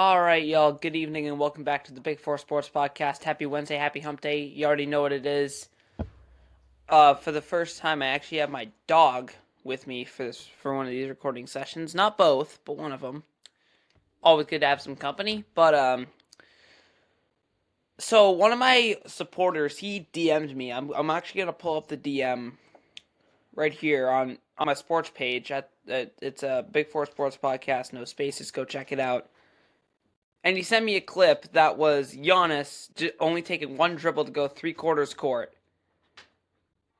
[0.00, 0.72] All right, y'all.
[0.72, 3.22] Good evening and welcome back to the Big Four Sports Podcast.
[3.22, 4.44] Happy Wednesday, happy Hump Day.
[4.44, 5.68] You already know what it is.
[6.88, 9.30] Uh, for the first time, I actually have my dog
[9.62, 11.94] with me for this for one of these recording sessions.
[11.94, 13.24] Not both, but one of them.
[14.22, 15.44] Always good to have some company.
[15.54, 16.06] But um,
[17.98, 20.72] so one of my supporters he DM'd me.
[20.72, 22.52] I'm I'm actually gonna pull up the DM
[23.54, 25.50] right here on on my sports page.
[25.50, 28.50] At, at it's a Big Four Sports Podcast, no spaces.
[28.50, 29.28] Go check it out
[30.42, 32.88] and he sent me a clip that was Giannis
[33.20, 35.52] only taking one dribble to go three quarters court,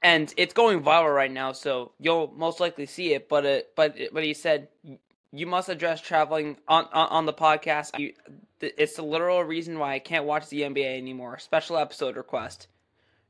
[0.02, 1.52] and it's going viral right now.
[1.52, 3.28] So you'll most likely see it.
[3.28, 4.68] But it, but but he said
[5.32, 8.12] you must address traveling on on, on the podcast.
[8.60, 11.38] it's the literal reason why I can't watch the NBA anymore.
[11.38, 12.68] Special episode request.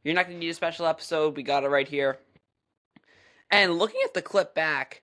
[0.02, 1.36] You're not gonna need a special episode.
[1.36, 2.18] We got it right here.
[3.52, 5.02] And looking at the clip back,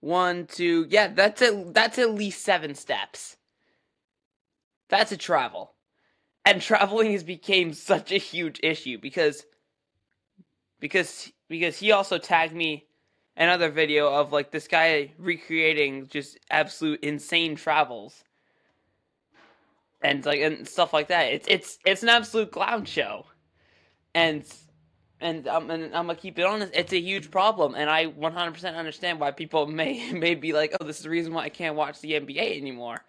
[0.00, 3.36] one, two, yeah, that's at that's at least seven steps
[4.88, 5.74] that's a travel.
[6.44, 9.44] And traveling has became such a huge issue because
[10.80, 12.86] because because he also tagged me
[13.36, 18.24] another video of like this guy recreating just absolute insane travels
[20.02, 21.32] and like and stuff like that.
[21.32, 23.26] It's it's it's an absolute clown show,
[24.14, 24.44] and
[25.20, 26.72] and I'm and I'm gonna keep it honest.
[26.74, 30.84] It's a huge problem, and I 100% understand why people may may be like, oh,
[30.84, 33.02] this is the reason why I can't watch the NBA anymore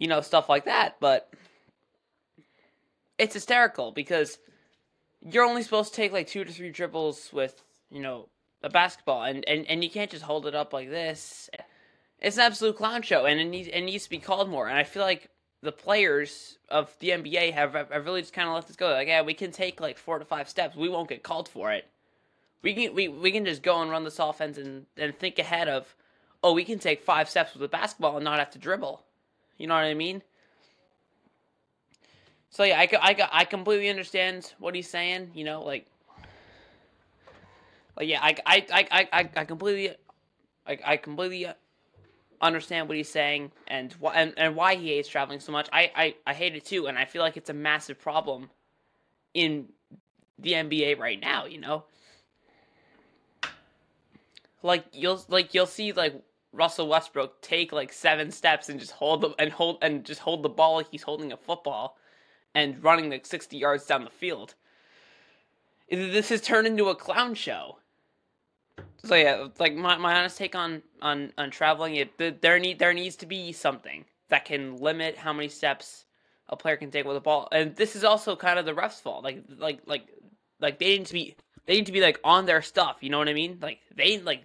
[0.00, 0.96] you know, stuff like that.
[0.98, 1.30] But
[3.18, 4.38] it's hysterical because
[5.20, 8.28] you're only supposed to take like two to three dribbles with, you know,
[8.62, 11.50] a basketball, and, and, and you can't just hold it up like this.
[12.18, 14.68] It's an absolute clown show, and it needs, it needs to be called more.
[14.68, 15.28] And I feel like
[15.62, 18.90] the players of the NBA have, have really just kind of let this go.
[18.90, 20.76] Like, yeah, we can take like four to five steps.
[20.76, 21.86] We won't get called for it.
[22.62, 25.68] We can we, we can just go and run this offense and, and think ahead
[25.68, 25.94] of,
[26.42, 29.02] oh, we can take five steps with a basketball and not have to dribble.
[29.60, 30.22] You know what I mean?
[32.48, 35.32] So yeah, I, I, I completely understand what he's saying.
[35.34, 35.86] You know, like,
[37.94, 39.94] like yeah, I, I, I, I, I completely,
[40.66, 41.46] I, I completely
[42.40, 45.68] understand what he's saying and why and, and why he hates traveling so much.
[45.74, 48.48] I, I, I hate it too, and I feel like it's a massive problem
[49.34, 49.66] in
[50.38, 51.44] the NBA right now.
[51.44, 51.84] You know,
[54.62, 56.14] like you'll like you'll see like
[56.52, 60.42] Russell Westbrook take like seven steps and just hold the and hold and just hold
[60.42, 61.96] the ball like he's holding a football
[62.54, 64.54] and running like 60 yards down the field.
[65.88, 67.78] This has turned into a clown show.
[69.04, 72.94] So yeah, like my, my honest take on on on traveling, it there need there
[72.94, 76.04] needs to be something that can limit how many steps
[76.48, 77.48] a player can take with a ball.
[77.52, 79.24] And this is also kind of the refs' fault.
[79.24, 80.08] Like like like
[80.60, 81.36] like they need to be
[81.66, 82.98] they need to be like on their stuff.
[83.00, 83.58] You know what I mean?
[83.60, 84.44] Like they like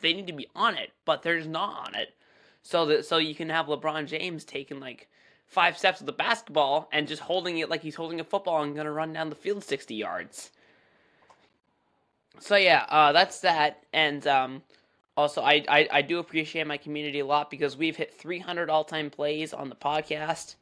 [0.00, 2.14] they need to be on it, but they're just not on it.
[2.62, 5.08] So that so you can have LeBron James taking like
[5.46, 8.76] five steps with the basketball and just holding it like he's holding a football and
[8.76, 10.50] gonna run down the field sixty yards.
[12.40, 13.84] So yeah, uh, that's that.
[13.92, 14.62] And um,
[15.16, 18.84] also, I, I I do appreciate my community a lot because we've hit 300 all
[18.84, 20.56] time plays on the podcast.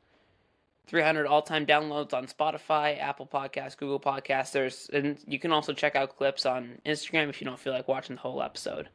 [0.87, 4.53] 300 all-time downloads on Spotify, Apple Podcasts, Google Podcasts.
[4.53, 7.89] There's and you can also check out clips on Instagram if you don't feel like
[7.89, 8.89] watching the whole episode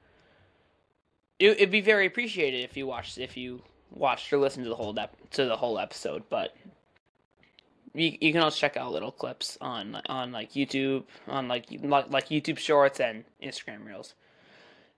[1.41, 4.75] it, would be very appreciated if you watched if you watched or listened to the
[4.75, 6.23] whole ep- to the whole episode.
[6.29, 6.55] But
[7.93, 12.29] you, you can also check out little clips on on like YouTube on like like,
[12.29, 14.13] YouTube Shorts and Instagram Reels.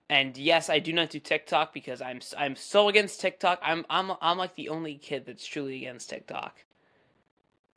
[0.10, 3.60] And yes, I do not do TikTok because I'm I'm so against TikTok.
[3.64, 6.66] I'm I'm I'm like the only kid that's truly against TikTok.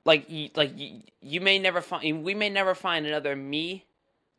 [0.05, 3.87] Like you, like you, you may never find we may never find another me,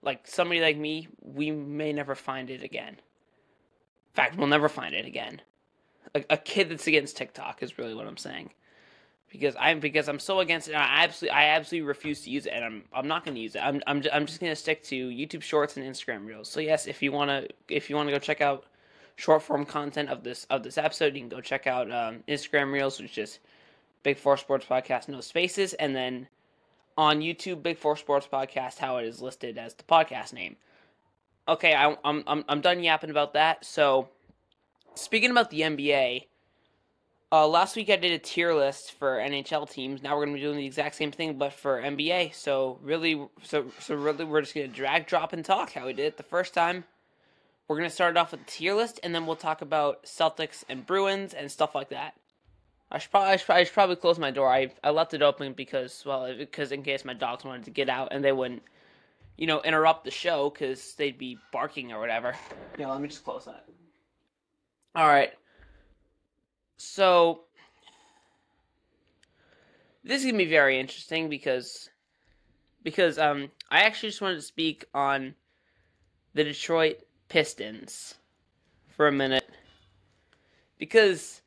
[0.01, 1.07] like somebody like me.
[1.21, 2.97] We may never find it again
[4.17, 5.41] fact, we'll never find it again.
[6.15, 8.49] A, a, kid that's against TikTok is really what I'm saying.
[9.31, 10.73] Because I'm because I'm so against it.
[10.73, 13.55] I absolutely I absolutely refuse to use it, and I'm I'm not going to use
[13.55, 13.59] it.
[13.59, 16.49] I'm I'm I'm just going to stick to YouTube Shorts and Instagram Reels.
[16.49, 18.63] So yes, if you want to if you want to go check out
[19.17, 22.71] short form content of this of this episode, you can go check out um, Instagram
[22.71, 23.39] Reels, which is
[24.01, 26.29] Big Four Sports Podcast, no spaces, and then
[26.97, 30.55] on YouTube, Big Four Sports Podcast, how it is listed as the podcast name
[31.47, 33.65] okay, I, I'm I'm I'm done yapping about that.
[33.65, 34.09] So,
[34.95, 36.25] speaking about the NBA,
[37.31, 40.01] uh, last week I did a tier list for NHL teams.
[40.01, 42.33] Now we're gonna be doing the exact same thing, but for NBA.
[42.33, 46.05] So really, so so really, we're just gonna drag, drop, and talk how we did
[46.05, 46.83] it the first time.
[47.67, 50.85] We're gonna start off with the tier list, and then we'll talk about Celtics and
[50.85, 52.15] Bruins and stuff like that.
[52.89, 54.49] I should probably I should, I should probably close my door.
[54.49, 57.89] I I left it open because well because in case my dogs wanted to get
[57.89, 58.63] out and they wouldn't
[59.37, 62.35] you know, interrupt the show because they'd be barking or whatever.
[62.77, 63.65] Yeah, let me just close that.
[64.95, 65.31] All right.
[66.77, 67.41] So,
[70.03, 71.89] this is gonna be very interesting because
[72.83, 75.35] because um I actually just wanted to speak on
[76.33, 78.15] the Detroit Pistons
[78.89, 79.49] for a minute
[80.77, 81.41] because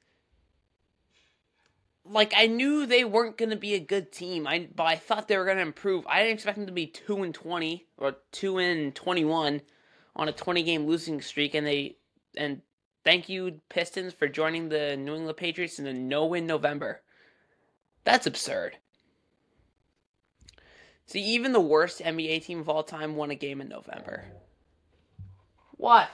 [2.10, 4.46] like I knew they weren't going to be a good team.
[4.46, 6.06] I but I thought they were going to improve.
[6.06, 9.62] I didn't expect them to be 2 and 20 or 2 and 21
[10.16, 11.96] on a 20 game losing streak and they
[12.36, 12.62] and
[13.04, 17.02] thank you Pistons for joining the New England Patriots in a no-win November.
[18.04, 18.76] That's absurd.
[21.06, 24.24] See, even the worst NBA team of all time won a game in November.
[25.76, 26.10] What?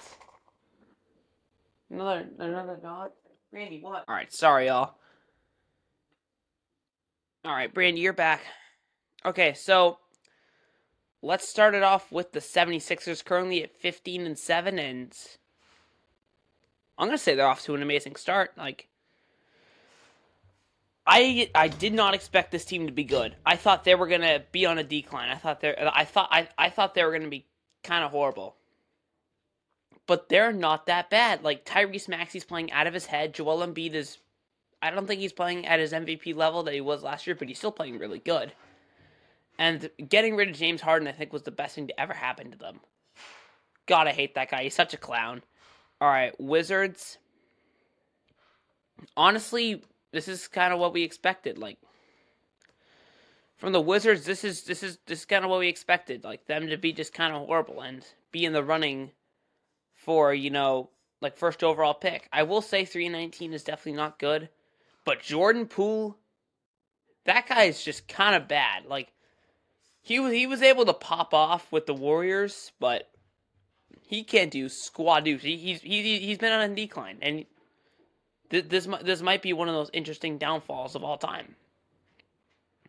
[1.90, 3.12] Another another dog?
[3.52, 4.08] Randy, what?
[4.08, 4.96] Alright, sorry y'all.
[7.46, 8.42] Alright, Brandy, you're back.
[9.24, 9.98] Okay, so
[11.22, 15.16] let's start it off with the 76ers currently at 15 and 7 and
[16.98, 18.58] I'm going to say they're off to an amazing start.
[18.58, 18.88] Like
[21.06, 23.36] I I did not expect this team to be good.
[23.46, 25.30] I thought they were gonna be on a decline.
[25.30, 27.46] I thought they I thought I, I thought they were gonna be
[27.84, 28.56] kind of horrible.
[30.08, 31.44] But they're not that bad.
[31.44, 33.34] Like Tyrese Maxey's playing out of his head.
[33.34, 34.18] Joel Embiid is
[34.86, 37.48] I don't think he's playing at his MVP level that he was last year, but
[37.48, 38.52] he's still playing really good.
[39.58, 42.50] And getting rid of James Harden, I think, was the best thing to ever happen
[42.50, 42.80] to them.
[43.86, 44.64] God, I hate that guy.
[44.64, 45.42] He's such a clown.
[46.00, 47.18] All right, Wizards.
[49.16, 51.58] Honestly, this is kind of what we expected.
[51.58, 51.78] Like
[53.56, 56.24] from the Wizards, this is this is this is kind of what we expected.
[56.24, 59.12] Like them to be just kind of horrible and be in the running
[59.94, 60.90] for you know
[61.20, 62.28] like first overall pick.
[62.32, 64.48] I will say three nineteen is definitely not good,
[65.06, 66.18] but Jordan Poole,
[67.24, 68.84] that guy is just kind of bad.
[68.86, 69.12] Like
[70.02, 73.08] he was he was able to pop off with the Warriors, but
[74.02, 75.42] he can't do squad deuce.
[75.42, 77.46] He, he's he, he's been on a decline, and
[78.50, 81.54] this this might be one of those interesting downfalls of all time.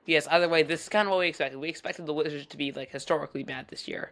[0.05, 1.59] Yes, either way, this is kind of what we expected.
[1.59, 4.11] We expected the Wizards to be like historically bad this year,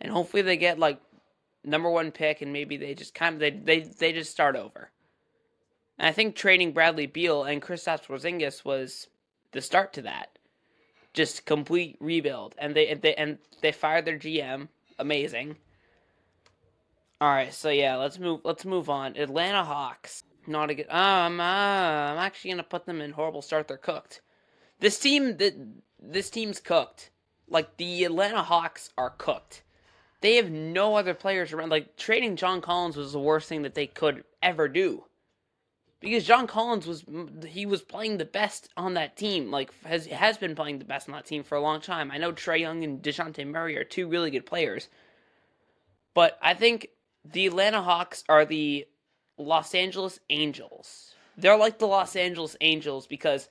[0.00, 1.00] and hopefully they get like
[1.64, 4.90] number one pick, and maybe they just kind of they they they just start over.
[6.02, 9.06] And I think trading Bradley Beal and Kristaps Porzingis was
[9.52, 10.36] the start to that.
[11.14, 14.66] Just complete rebuild, and they and they and they fired their GM.
[14.98, 15.58] Amazing.
[17.20, 18.40] All right, so yeah, let's move.
[18.42, 19.16] Let's move on.
[19.16, 20.24] Atlanta Hawks.
[20.48, 20.90] Not a good.
[20.90, 23.68] Um, uh, I'm actually gonna put them in horrible start.
[23.68, 24.22] They're cooked.
[24.80, 25.54] This team, that
[26.00, 27.10] this team's cooked.
[27.46, 29.62] Like the Atlanta Hawks are cooked.
[30.20, 31.68] They have no other players around.
[31.68, 35.04] Like trading John Collins was the worst thing that they could ever do,
[36.02, 37.04] because John Collins was
[37.46, 39.50] he was playing the best on that team.
[39.50, 42.10] Like has has been playing the best on that team for a long time.
[42.10, 44.88] I know Trae Young and Dejounte Murray are two really good players,
[46.12, 46.88] but I think
[47.24, 48.86] the Atlanta Hawks are the
[49.38, 51.14] Los Angeles Angels.
[51.36, 53.48] They're like the Los Angeles Angels because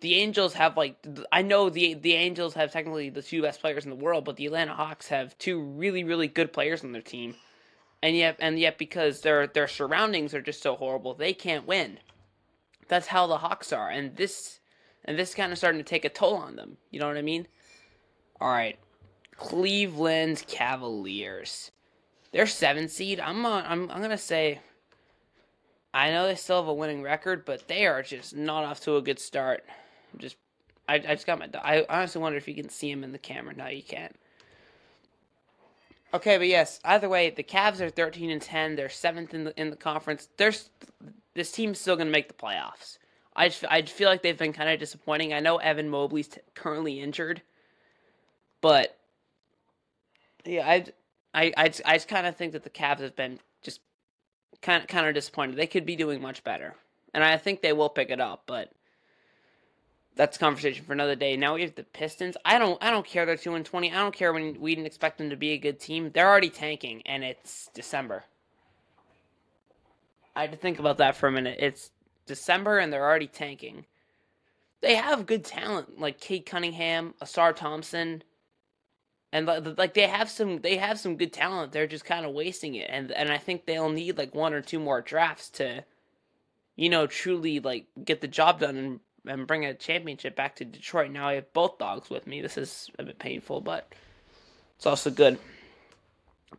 [0.00, 0.96] the Angels have like
[1.30, 4.36] I know the the Angels have technically the two best players in the world, but
[4.36, 7.36] the Atlanta Hawks have two really really good players on their team,
[8.02, 11.98] and yet and yet because their their surroundings are just so horrible, they can't win.
[12.88, 14.60] That's how the Hawks are, and this
[15.04, 16.76] and this kind of starting to take a toll on them.
[16.90, 17.46] You know what I mean?
[18.40, 18.78] All right,
[19.36, 21.70] Cleveland Cavaliers.
[22.32, 23.20] They're seven seed.
[23.20, 24.60] I'm on, I'm I'm gonna say
[25.92, 28.96] I know they still have a winning record, but they are just not off to
[28.96, 29.64] a good start.
[30.18, 30.36] Just,
[30.88, 31.48] I, I just got my.
[31.54, 33.54] I honestly wonder if you can see him in the camera.
[33.54, 34.14] No, you can't.
[36.12, 36.80] Okay, but yes.
[36.84, 38.76] Either way, the Cavs are thirteen and ten.
[38.76, 40.28] They're seventh in the in the conference.
[40.36, 40.70] There's
[41.34, 42.98] this team's still gonna make the playoffs.
[43.36, 45.32] I just, I feel like they've been kind of disappointing.
[45.32, 47.42] I know Evan Mobley's t- currently injured,
[48.60, 48.98] but
[50.44, 50.84] yeah, I
[51.32, 53.80] I I, I just kind of think that the Cavs have been just
[54.62, 55.56] kind of, kind of disappointed.
[55.56, 56.74] They could be doing much better,
[57.14, 58.42] and I think they will pick it up.
[58.46, 58.72] But
[60.20, 61.34] that's conversation for another day.
[61.34, 62.36] Now we have the Pistons.
[62.44, 63.90] I don't I don't care they're two and twenty.
[63.90, 66.10] I don't care when we didn't expect them to be a good team.
[66.12, 68.24] They're already tanking, and it's December.
[70.36, 71.56] I had to think about that for a minute.
[71.58, 71.90] It's
[72.26, 73.86] December, and they're already tanking.
[74.82, 78.22] They have good talent like Cade Cunningham, Ausar Thompson,
[79.32, 79.46] and
[79.78, 82.90] like they have some they have some good talent they're just kind of wasting it
[82.92, 85.82] and and i think they'll need like one or two more drafts to
[86.76, 90.64] you know truly like get the job done and and bring a championship back to
[90.64, 93.92] detroit now i have both dogs with me this is a bit painful but
[94.76, 95.38] it's also good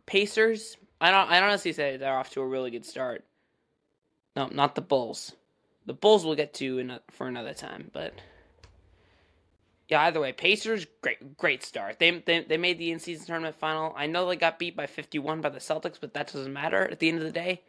[0.06, 3.24] pacers i don't i honestly say they're off to a really good start
[4.36, 5.32] no not the bulls
[5.86, 8.14] the bulls we'll get to in for another time but
[9.92, 11.98] yeah, either way, Pacers great great start.
[11.98, 13.92] They they they made the in season tournament final.
[13.94, 16.90] I know they got beat by fifty one by the Celtics, but that doesn't matter
[16.90, 17.60] at the end of the day.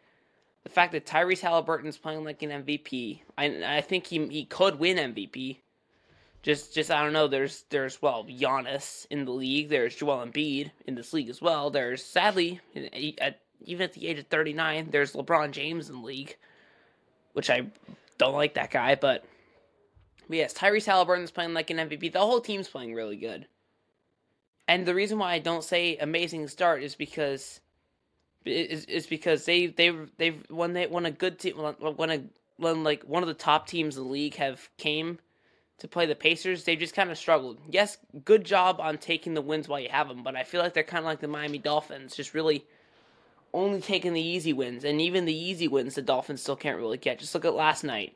[0.64, 4.44] The fact that Tyrese Halliburton is playing like an MVP, I I think he he
[4.44, 5.58] could win MVP.
[6.44, 7.26] Just, just I don't know.
[7.26, 9.70] There's, there's well, Giannis in the league.
[9.70, 11.70] There's Joel Embiid in this league as well.
[11.70, 12.60] There's sadly,
[13.18, 16.36] at, even at the age of 39, there's LeBron James in the league,
[17.32, 17.62] which I
[18.18, 18.94] don't like that guy.
[18.94, 19.24] But,
[20.28, 22.12] but yes, Tyrese Halliburton's playing like an MVP.
[22.12, 23.46] The whole team's playing really good.
[24.68, 27.60] And the reason why I don't say amazing start is because
[28.44, 32.22] is, is because they they they've when they when a good team when a
[32.56, 35.18] when like one of the top teams in the league have came
[35.78, 37.58] to play the Pacers, they've just kind of struggled.
[37.68, 40.72] Yes, good job on taking the wins while you have them, but I feel like
[40.72, 42.64] they're kind of like the Miami Dolphins, just really
[43.52, 46.96] only taking the easy wins, and even the easy wins the Dolphins still can't really
[46.96, 47.18] get.
[47.18, 48.14] Just look at last night,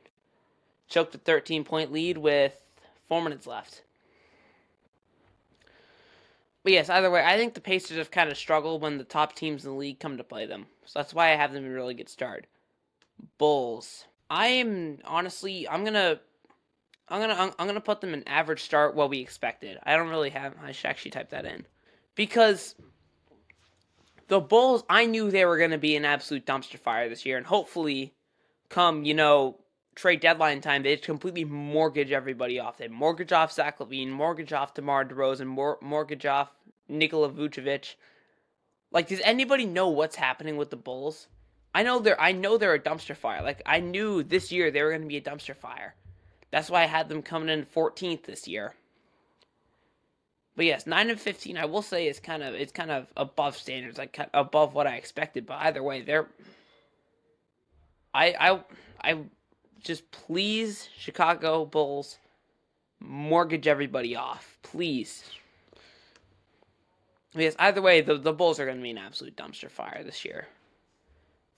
[0.88, 2.61] choked a 13 point lead with
[3.08, 3.82] four minutes left.
[6.62, 9.35] But yes, either way, I think the Pacers have kind of struggled when the top
[9.35, 10.67] teams in the league come to play them.
[10.85, 12.47] So that's why I have them really good start.
[13.38, 14.07] Bulls.
[14.31, 16.21] I am honestly, I'm gonna,
[17.09, 19.79] I'm gonna, I'm gonna put them an average start what we expected.
[19.85, 20.55] I don't really have.
[20.62, 21.65] I should actually type that in
[22.15, 22.75] because
[24.29, 24.85] the Bulls.
[24.91, 28.12] I knew they were gonna be an absolute dumpster fire this year, and hopefully,
[28.69, 29.57] come you know
[29.99, 32.78] trade deadline time, they just completely mortgage everybody off.
[32.78, 36.50] They mortgage off Zach LaVine, mortgage off DeMar DeRozan, mor- mortgage off
[36.88, 37.95] Nikola Vucevic.
[38.90, 41.26] Like, does anybody know what's happening with the Bulls?
[41.75, 43.43] I know they're I know they're a dumpster fire.
[43.43, 45.95] Like I knew this year they were going to be a dumpster fire.
[46.50, 48.75] That's why I had them coming in 14th this year.
[50.57, 53.57] But yes, nine and 15, I will say is kind of it's kind of above
[53.57, 55.47] standards, like above what I expected.
[55.47, 56.26] But either way, they're
[58.14, 58.61] I I
[59.00, 59.19] I
[59.82, 62.18] just please Chicago Bulls
[63.00, 65.25] mortgage everybody off, please.
[67.35, 70.25] Yes, either way, the the Bulls are going to be an absolute dumpster fire this
[70.25, 70.49] year.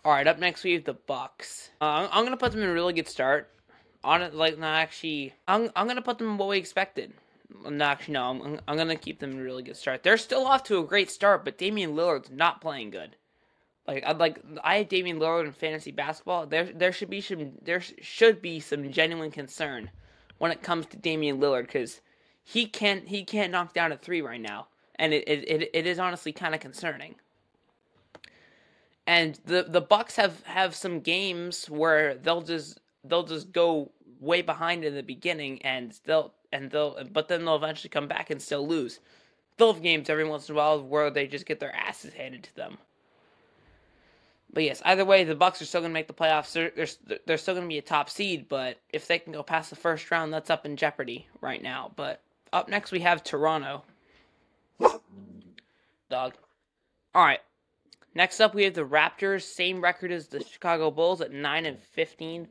[0.05, 1.71] All right, up next we have the Bucks.
[1.81, 3.51] Uh, I'm, I'm, gonna put them in a really good start.
[4.03, 7.13] On it, like, not actually, I'm I'm gonna put them in what we expected.
[7.69, 10.03] No, actually, no, I'm I'm gonna keep them in a really good start.
[10.03, 13.17] They're still off to a great start, but Damian Lillard's not playing good.
[13.91, 16.47] Like I'd like I had Damian Lillard in fantasy basketball.
[16.47, 19.91] There there should be some there should be some genuine concern
[20.39, 22.01] when it comes to Damian Lillard because
[22.45, 25.99] he can't he can't knock down a three right now, and it it, it is
[25.99, 27.17] honestly kind of concerning.
[29.09, 34.41] And the the Bucks have have some games where they'll just they'll just go way
[34.41, 38.41] behind in the beginning and they'll and they'll but then they'll eventually come back and
[38.41, 39.01] still lose.
[39.57, 42.45] They'll have games every once in a while where they just get their asses handed
[42.45, 42.79] to them.
[44.53, 46.53] But yes, either way, the Bucks are still going to make the playoffs.
[46.53, 49.43] They're, they're, they're still going to be a top seed, but if they can go
[49.43, 51.93] past the first round, that's up in jeopardy right now.
[51.95, 53.85] But up next, we have Toronto.
[56.11, 56.35] Dog.
[57.15, 57.41] All right.
[58.15, 59.43] Next up, we have the Raptors.
[59.43, 62.49] Same record as the Chicago Bulls at 9 and 15.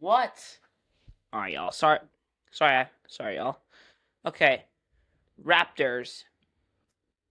[0.00, 0.58] What?
[1.32, 1.70] All right, y'all.
[1.70, 2.00] Sorry.
[2.50, 2.84] Sorry.
[3.06, 3.58] Sorry, y'all.
[4.24, 4.64] Okay.
[5.44, 6.24] Raptors.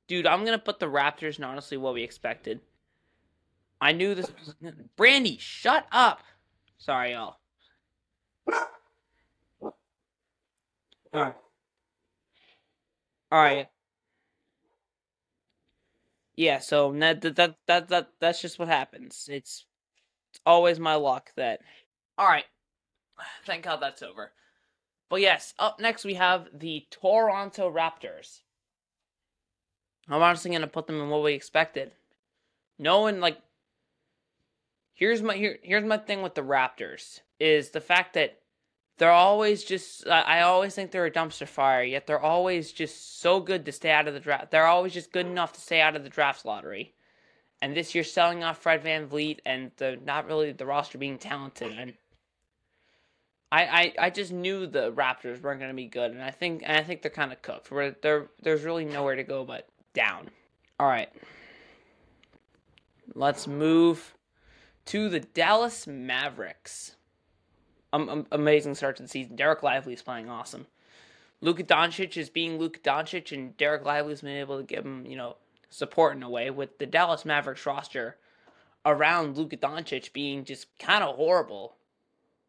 [0.07, 2.61] Dude, I'm to put the Raptors in honestly what we expected.
[3.81, 4.55] I knew this was
[4.95, 6.21] Brandy, shut up.
[6.77, 7.37] Sorry, y'all.
[11.13, 11.35] Alright.
[13.31, 13.67] Alright.
[16.35, 19.29] Yeah, so that, that that that that's just what happens.
[19.31, 19.65] It's,
[20.31, 21.61] it's always my luck that
[22.19, 22.45] Alright.
[23.45, 24.31] Thank God that's over.
[25.09, 28.41] But yes, up next we have the Toronto Raptors.
[30.09, 31.91] I'm honestly gonna put them in what we expected.
[32.77, 33.37] No one like
[34.95, 38.39] here's my here, here's my thing with the Raptors is the fact that
[38.97, 43.39] they're always just I always think they're a dumpster fire, yet they're always just so
[43.39, 44.49] good to stay out of the draft.
[44.49, 46.95] They're always just good enough to stay out of the draft lottery.
[47.61, 51.17] And this year selling off Fred Van VanVleet and the not really the roster being
[51.17, 51.93] talented and
[53.51, 56.63] I, I, I just knew the Raptors weren't going to be good, and I think
[56.65, 57.71] and I think they're kind of cooked.
[57.71, 60.29] Where there there's really nowhere to go but down.
[60.79, 61.09] All right,
[63.13, 64.14] let's move
[64.85, 66.95] to the Dallas Mavericks.
[67.91, 69.37] Um, um, amazing start to the season.
[69.37, 70.67] Dereck Lively is playing awesome.
[71.41, 75.15] Luka Doncic is being Luka Doncic, and Dereck Lively's been able to give him, you
[75.15, 75.37] know,
[75.69, 78.17] support in a way with the Dallas Mavericks roster
[78.85, 81.75] around Luka Doncic being just kind of horrible.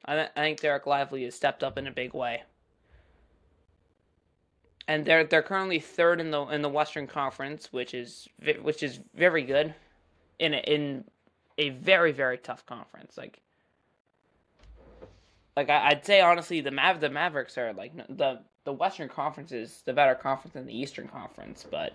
[0.05, 2.43] I, I think Dereck Lively has stepped up in a big way,
[4.87, 8.28] and they're they're currently third in the in the Western Conference, which is
[8.62, 9.75] which is very good
[10.38, 11.05] in in
[11.58, 13.16] a very very tough conference.
[13.16, 13.40] Like,
[15.56, 19.52] like I, would say honestly, the Mav the Mavericks are like the the Western Conference
[19.52, 21.92] is the better conference than the Eastern Conference, but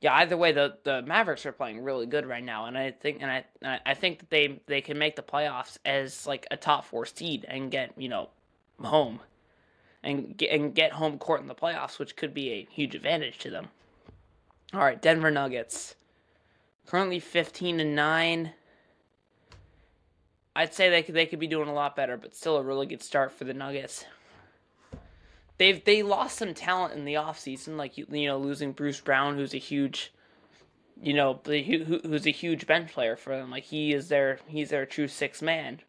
[0.00, 3.22] yeah, either way, the the Mavericks are playing really good right now, and I think
[3.22, 3.44] and I
[3.86, 7.44] I think that they they can make the playoffs as like a top four seed
[7.48, 8.30] and get you know
[8.80, 9.20] home.
[10.02, 13.38] and get, and get home court in the playoffs, which could be a huge advantage
[13.38, 13.68] to them.
[14.74, 15.94] All right, Denver Nuggets.
[16.86, 18.52] Currently 15 and 9.
[20.54, 22.86] I'd say they could they could be doing a lot better, but still a really
[22.86, 24.04] good start for the Nuggets.
[25.58, 29.36] They've they lost some talent in the offseason, like you, you know losing Bruce Brown,
[29.36, 30.12] who's a huge,
[31.00, 33.50] you know, who, who's a huge bench player for them.
[33.50, 35.80] Like he is their he's their true six man,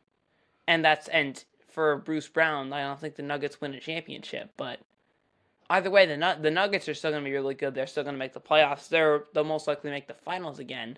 [0.66, 4.80] and that's and for Bruce Brown, I don't think the Nuggets win a championship, but
[5.74, 7.74] either way, the the Nuggets are still going to be really good.
[7.74, 8.88] They're still going to make the playoffs.
[8.88, 10.98] They're they'll most likely make the finals again.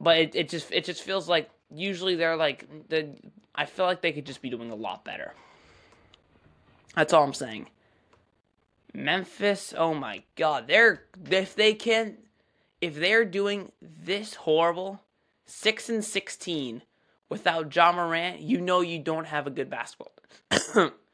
[0.00, 3.14] But it, it just it just feels like usually they're like the
[3.54, 5.32] I feel like they could just be doing a lot better.
[6.94, 7.68] That's all I'm saying.
[8.92, 12.16] Memphis, oh my god, they're if they can
[12.80, 15.02] if they're doing this horrible,
[15.46, 16.82] 6 and 16
[17.28, 20.12] without Ja Morant, you know you don't have a good basketball.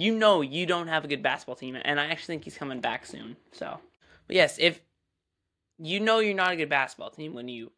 [0.00, 2.80] you know you don't have a good basketball team, and I actually think he's coming
[2.80, 3.36] back soon.
[3.52, 3.78] So,
[4.26, 4.80] but yes, if
[5.78, 7.72] you know you're not a good basketball team when you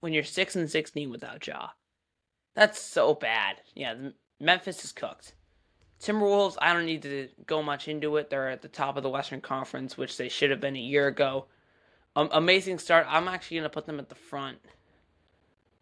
[0.00, 1.68] when you're six and sixteen without Ja,
[2.54, 3.62] that's so bad.
[3.74, 3.94] Yeah,
[4.38, 5.34] Memphis is cooked.
[6.02, 8.28] Timberwolves, I don't need to go much into it.
[8.28, 11.06] They're at the top of the Western Conference, which they should have been a year
[11.06, 11.46] ago.
[12.14, 13.06] Um, amazing start.
[13.08, 14.58] I'm actually gonna put them at the front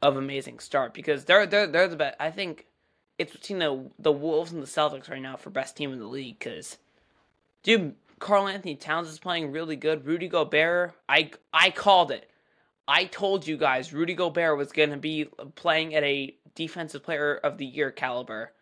[0.01, 2.17] of amazing start because they're they're they're the best.
[2.21, 2.67] I think
[3.19, 6.07] it's between the the Wolves and the Celtics right now for best team in the
[6.07, 6.39] league.
[6.39, 6.79] Because,
[7.63, 10.07] dude, Karl-Anthony Towns is playing really good.
[10.07, 12.31] Rudy Gobert, I I called it.
[12.89, 17.59] I told you guys Rudy Gobert was gonna be playing at a defensive player of
[17.59, 18.53] the year caliber,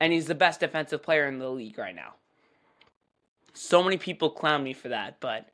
[0.00, 2.14] and he's the best defensive player in the league right now.
[3.54, 5.48] So many people clown me for that, but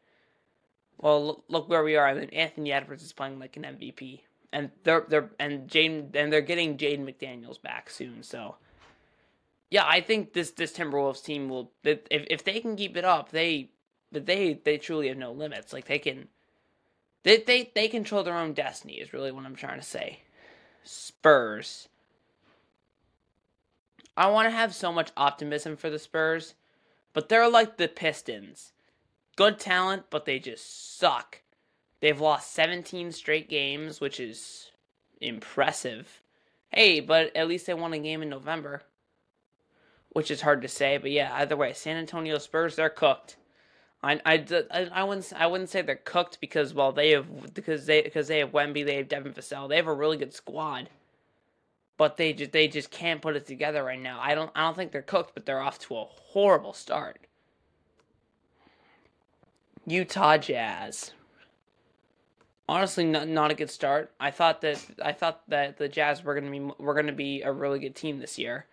[0.98, 2.06] well, look, where we are.
[2.06, 4.20] I mean, Anthony Edwards is playing like an MVP
[4.52, 8.22] and they're they're and Jane and they're getting Jaden McDaniels back soon.
[8.22, 8.56] So
[9.70, 13.30] yeah, I think this this Timberwolves team will if if they can keep it up,
[13.30, 13.70] they
[14.10, 15.72] they they truly have no limits.
[15.72, 16.28] Like they can
[17.22, 20.20] they they they control their own destiny is really what I'm trying to say.
[20.82, 21.88] Spurs.
[24.16, 26.54] I want to have so much optimism for the Spurs,
[27.12, 28.72] but they're like the Pistons.
[29.36, 31.42] Good talent, but they just suck.
[32.00, 34.70] They've lost 17 straight games, which is
[35.20, 36.22] impressive.
[36.70, 38.82] Hey, but at least they won a game in November,
[40.10, 40.98] which is hard to say.
[40.98, 43.36] But yeah, either way, San Antonio Spurs, they're cooked.
[44.00, 48.02] I, I, I, wouldn't I wouldn't say they're cooked because well they have because they
[48.02, 50.88] because they have Wemby they have Devin Vassell they have a really good squad,
[51.96, 54.20] but they just they just can't put it together right now.
[54.22, 57.26] I don't I don't think they're cooked, but they're off to a horrible start.
[59.84, 61.12] Utah Jazz
[62.68, 64.12] honestly not, not a good start.
[64.20, 67.42] I thought that I thought that the Jazz were going to be were to be
[67.42, 68.66] a really good team this year.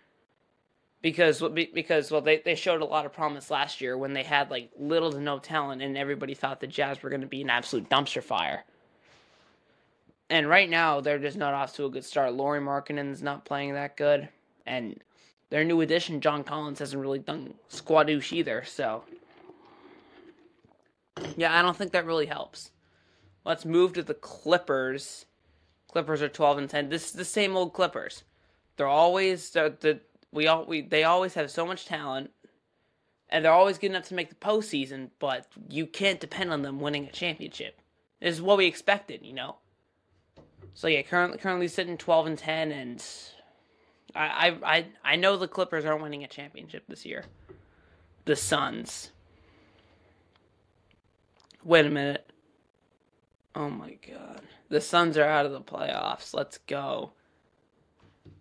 [1.02, 4.50] Because because well they, they showed a lot of promise last year when they had
[4.50, 7.50] like little to no talent and everybody thought the Jazz were going to be an
[7.50, 8.64] absolute dumpster fire.
[10.28, 12.34] And right now they're just not off to a good start.
[12.34, 14.28] Lauri Markkanen's not playing that good
[14.66, 15.00] and
[15.48, 19.04] their new addition John Collins hasn't really done squadoosh either, so
[21.36, 22.72] yeah, I don't think that really helps.
[23.46, 25.24] Let's move to the Clippers.
[25.86, 26.88] Clippers are 12 and 10.
[26.88, 28.24] This is the same old Clippers.
[28.76, 30.00] They're always the,
[30.32, 32.32] we all we they always have so much talent
[33.28, 36.80] and they're always good enough to make the postseason, but you can't depend on them
[36.80, 37.80] winning a championship.
[38.20, 39.56] This is what we expected, you know.
[40.74, 43.04] So yeah, currently currently sitting 12 and 10 and
[44.16, 47.24] I I, I know the Clippers aren't winning a championship this year.
[48.24, 49.12] The Suns.
[51.62, 52.25] Wait a minute.
[53.56, 54.42] Oh my god.
[54.68, 56.34] The Suns are out of the playoffs.
[56.34, 57.12] Let's go.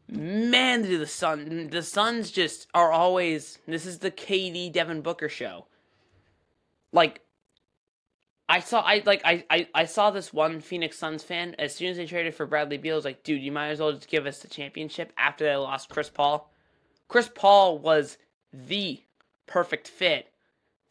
[0.10, 5.30] Man, do the Sun the Suns just are always this is the KD Devin Booker
[5.30, 5.68] show.
[6.92, 7.22] Like
[8.50, 11.92] I saw I like I, I, I saw this one Phoenix Suns fan as soon
[11.92, 14.26] as they traded for Bradley Beal was like, dude, you might as well just give
[14.26, 16.52] us the championship after they lost Chris Paul.
[17.08, 18.18] Chris Paul was
[18.52, 19.02] the
[19.48, 20.28] perfect fit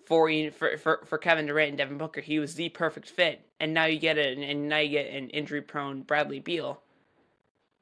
[0.06, 2.20] for for for, for Kevin Durant and Devin Booker.
[2.20, 5.30] He was the perfect fit, and now you get it, and now you get an
[5.30, 6.80] injury prone Bradley Beal.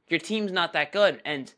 [0.09, 1.53] Your team's not that good, and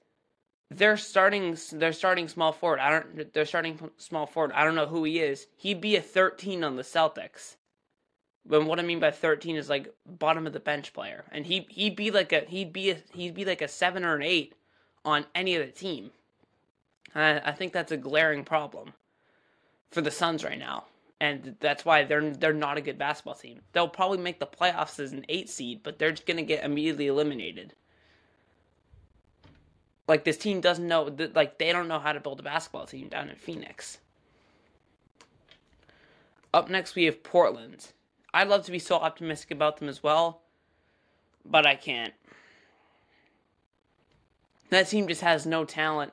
[0.70, 2.81] they're starting they're starting small forward.
[2.81, 4.53] I don't they're starting small forward.
[4.53, 5.46] I don't know who he is.
[5.57, 7.57] He'd be a 13 on the Celtics.
[8.46, 11.66] But what I mean by 13 is like bottom of the bench player, and he
[11.70, 14.55] he'd be like a he'd be a he'd be like a seven or an eight
[15.05, 16.11] on any other team.
[17.16, 18.92] I think that's a glaring problem
[19.94, 20.87] for the Suns right now.
[21.20, 23.61] And that's why they're they're not a good basketball team.
[23.72, 27.07] They'll probably make the playoffs as an eight seed, but they're just gonna get immediately
[27.07, 27.74] eliminated.
[30.09, 33.09] like this team doesn't know like they don't know how to build a basketball team
[33.09, 33.98] down in Phoenix.
[36.52, 37.92] Up next we have Portland.
[38.33, 40.42] I'd love to be so optimistic about them as well,
[41.44, 42.14] but I can't.
[44.70, 46.12] That team just has no talent.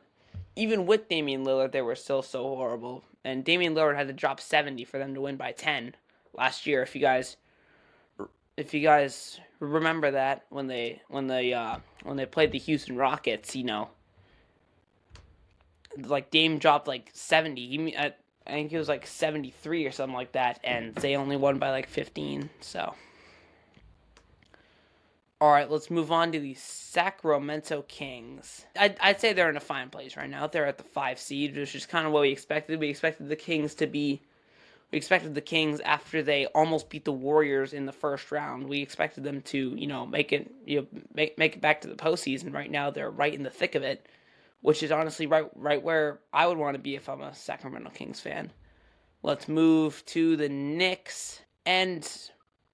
[0.56, 3.04] Even with Damian Lillard, they were still so horrible.
[3.24, 5.96] And Damian Lillard had to drop 70 for them to win by 10
[6.34, 6.82] last year.
[6.82, 7.38] If you guys,
[8.58, 12.98] if you guys remember that when they when they uh, when they played the Houston
[12.98, 13.90] Rockets, you know,
[15.98, 17.68] like Dame dropped like 70.
[17.68, 18.14] He, I
[18.46, 21.88] think it was like 73 or something like that, and they only won by like
[21.88, 22.50] 15.
[22.60, 22.94] So.
[25.42, 28.68] All right, let's move on to the Sacramento Kings.
[28.80, 30.46] I'd, I'd say they're in a fine place right now.
[30.46, 32.80] They're at the five seed, which is kind of what we expected.
[32.80, 34.22] We expected the Kings to be.
[34.92, 38.70] We expected the Kings after they almost beat the Warriors in the first round.
[38.70, 41.88] We expected them to, you know, make it, you know, make make it back to
[41.88, 42.54] the postseason.
[42.54, 44.08] Right now, they're right in the thick of it,
[44.62, 47.90] which is honestly right right where I would want to be if I'm a Sacramento
[47.96, 48.52] Kings fan.
[49.24, 52.08] Let's move to the Knicks and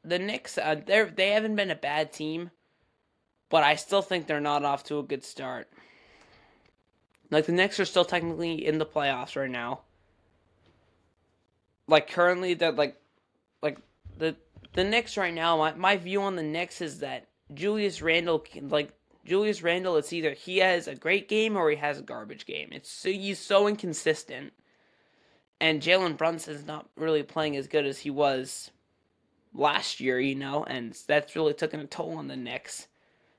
[0.03, 0.57] the Knicks.
[0.57, 2.51] Uh, they they haven't been a bad team
[3.49, 5.69] but I still think they're not off to a good start.
[7.29, 9.81] Like the Knicks are still technically in the playoffs right now.
[11.87, 12.97] Like currently that like
[13.61, 13.77] like
[14.17, 14.35] the
[14.73, 18.93] the Knicks right now, my, my view on the Knicks is that Julius Randle like
[19.25, 22.69] Julius Randle it's either he has a great game or he has a garbage game.
[22.71, 24.53] It's so he's so inconsistent.
[25.59, 28.69] And Jalen Brunson's not really playing as good as he was
[29.55, 32.87] last year, you know, and that's really taken a toll on the Knicks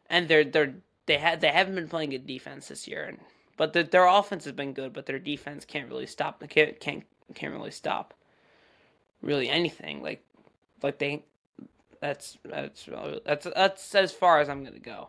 [0.08, 0.74] and they're they're
[1.06, 3.18] they had they haven't been playing good defense this year, and
[3.56, 6.42] but the, their offense has been good, but their defense can't really stop.
[6.48, 8.14] Can't can't can't really stop
[9.22, 10.02] really anything.
[10.02, 10.24] Like
[10.82, 11.24] like they
[12.00, 12.88] that's that's
[13.24, 15.08] that's that's as far as I'm gonna go.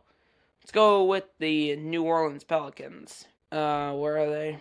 [0.62, 3.25] Let's go with the New Orleans Pelicans.
[3.51, 4.59] Uh, where are they?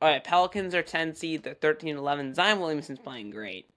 [0.00, 1.42] All right, Pelicans are 10 seed.
[1.42, 2.34] They're 13 11.
[2.34, 3.68] Zion Williamson's playing great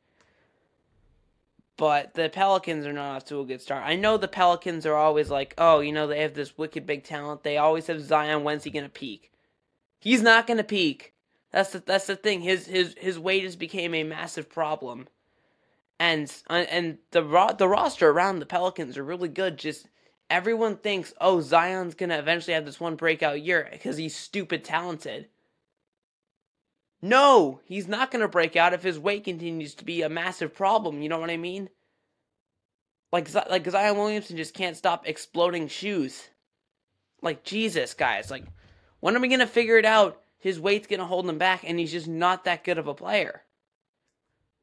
[1.78, 3.84] but the Pelicans are not off to a good start.
[3.86, 7.04] I know the Pelicans are always like, oh, you know, they have this wicked big
[7.04, 7.44] talent.
[7.44, 8.44] They always have Zion.
[8.44, 9.32] When's he gonna peak?
[10.00, 11.14] He's not gonna peak.
[11.52, 12.42] That's the that's the thing.
[12.42, 15.08] His his his weight has became a massive problem,
[16.00, 19.58] and uh, and the ro- the roster around the Pelicans are really good.
[19.58, 19.88] Just
[20.30, 25.28] everyone thinks, oh, Zion's gonna eventually have this one breakout year because he's stupid talented.
[27.02, 30.54] No, he's not going to break out if his weight continues to be a massive
[30.54, 31.02] problem.
[31.02, 31.70] You know what I mean?
[33.12, 36.30] Like like Zion Williamson just can't stop exploding shoes.
[37.22, 38.32] Like Jesus, guys.
[38.32, 38.46] Like
[39.00, 40.22] when are we going to figure it out?
[40.40, 42.94] His weight's going to hold him back and he's just not that good of a
[42.94, 43.44] player.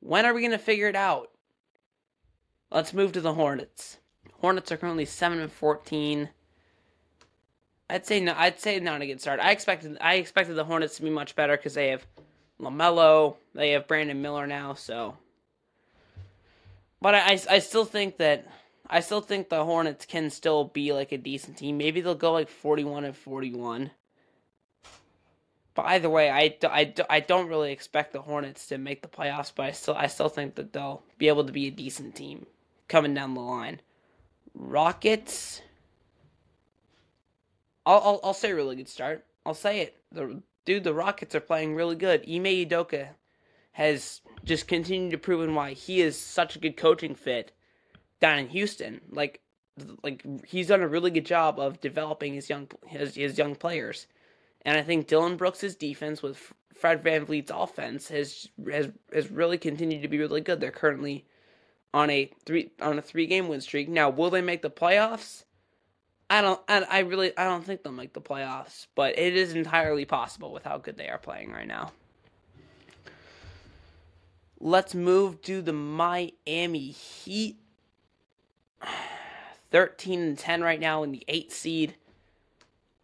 [0.00, 1.30] When are we going to figure it out?
[2.70, 3.98] Let's move to the Hornets.
[4.40, 6.28] Hornets are currently 7 and 14.
[7.90, 9.40] I'd say no, I'd say not a good start.
[9.40, 12.06] I expected I expected the Hornets to be much better because they have
[12.60, 13.36] LaMelo.
[13.54, 15.16] They have Brandon Miller now, so.
[17.00, 18.46] But I, I still think that
[18.90, 21.78] I still think the Hornets can still be like a decent team.
[21.78, 23.90] Maybe they'll go like 41 and 41.
[25.74, 29.52] But either way, I, I, I don't really expect the Hornets to make the playoffs,
[29.54, 32.46] but I still I still think that they'll be able to be a decent team
[32.88, 33.80] coming down the line.
[34.54, 35.62] Rockets.
[37.86, 39.24] I'll, I'll, I'll say really good start.
[39.46, 39.96] I'll say it.
[40.10, 42.20] The dude, the Rockets are playing really good.
[42.28, 43.08] Ime Udoka
[43.72, 47.52] has just continued to prove why he is such a good coaching fit
[48.20, 49.00] down in Houston.
[49.10, 49.40] Like,
[50.02, 54.08] like he's done a really good job of developing his young his, his young players.
[54.60, 59.56] And I think Dillon Brooks' defense with Fred Van VanVleet's offense has has has really
[59.56, 60.60] continued to be really good.
[60.60, 61.24] They're currently
[61.94, 63.88] on a three on a three game win streak.
[63.88, 65.44] Now, will they make the playoffs?
[66.30, 66.60] I don't.
[66.68, 67.36] I, I really.
[67.36, 70.96] I don't think they'll make the playoffs, but it is entirely possible with how good
[70.96, 71.92] they are playing right now.
[74.60, 77.58] Let's move to the Miami Heat.
[79.70, 81.94] 13 and 10 right now in the 8th seed.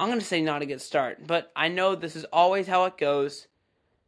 [0.01, 2.85] I'm going to say not a good start, but I know this is always how
[2.87, 3.47] it goes.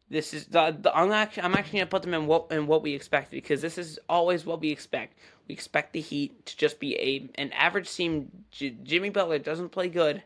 [0.09, 2.83] This is the, the I'm actually I'm actually gonna put them in what in what
[2.83, 5.19] we expect because this is always what we expect.
[5.49, 8.31] We expect the Heat to just be a an average team.
[8.53, 10.23] J- Jimmy Butler doesn't play good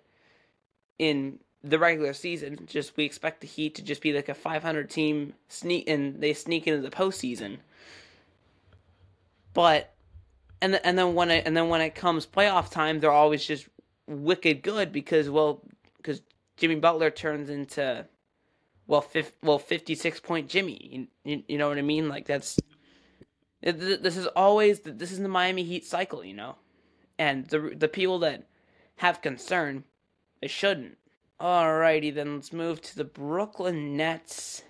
[0.98, 2.66] in the regular season.
[2.66, 6.34] Just we expect the Heat to just be like a 500 team sneak and they
[6.34, 7.58] sneak into the postseason.
[9.54, 9.94] But
[10.60, 13.66] and and then when it and then when it comes playoff time, they're always just
[14.06, 15.62] wicked good because well
[15.96, 16.20] because
[16.56, 18.06] Jimmy Butler turns into
[18.86, 19.06] well,
[19.42, 21.08] well, fifty six point Jimmy.
[21.24, 22.08] You, you, know what I mean?
[22.08, 22.58] Like that's
[23.62, 26.56] this is always this is the Miami Heat cycle, you know,
[27.18, 28.44] and the the people that
[28.96, 29.84] have concern,
[30.40, 30.96] they shouldn't.
[31.40, 34.62] Alrighty, then let's move to the Brooklyn Nets.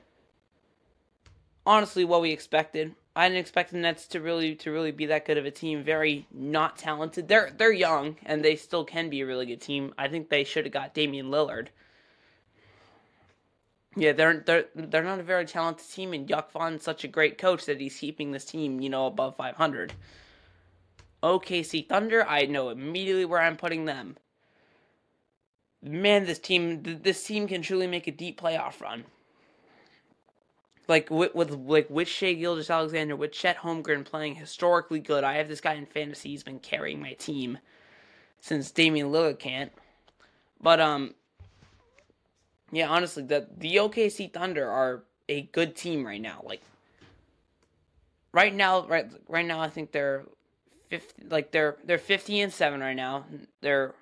[1.67, 2.95] Honestly, what we expected.
[3.17, 5.83] I didn't expect the Nets to really to really be that good of a team.
[5.83, 7.27] Very not talented.
[7.27, 9.93] They're they're young and they still can be a really good team.
[9.99, 11.69] I think they should have got Damian Lillard.
[13.97, 17.39] Yeah, they're they're they're not a very talented team, and Jacque Vaughn's such a great
[17.39, 19.93] coach that he's keeping this team, you know, above 500.
[21.23, 24.17] OKC Thunder, I know immediately where I'm putting them.
[25.83, 29.05] Man, this team this team can truly make a deep playoff run
[30.91, 35.23] like with, with like with Shai Gilgeous-Alexander, with Chet Holmgren playing historically good.
[35.23, 36.31] I have this guy in fantasy.
[36.31, 37.59] He's been carrying my team
[38.41, 39.73] since Damian Lillard can't.
[40.61, 41.15] But um,
[42.73, 46.43] yeah, honestly, the the OKC Thunder are a good team right now.
[46.45, 46.63] Like
[48.33, 50.25] right now, right right now, I think they're
[50.89, 51.25] fifty.
[51.29, 53.25] Like they're they're fifty and seven right now.
[53.61, 53.95] They're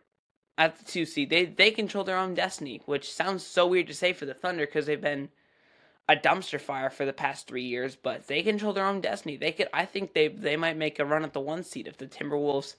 [0.56, 1.30] at the two seed.
[1.30, 4.66] They they control their own destiny, which sounds so weird to say for the Thunder
[4.66, 5.30] because they've been
[6.08, 9.36] a dumpster fire for the past three years, but they control their own destiny.
[9.36, 11.96] They could, I think they they might make a run at the one seed if
[11.98, 12.76] the Timberwolves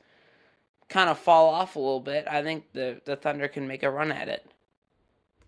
[0.90, 2.28] kind of fall off a little bit.
[2.28, 4.46] I think the the Thunder can make a run at it.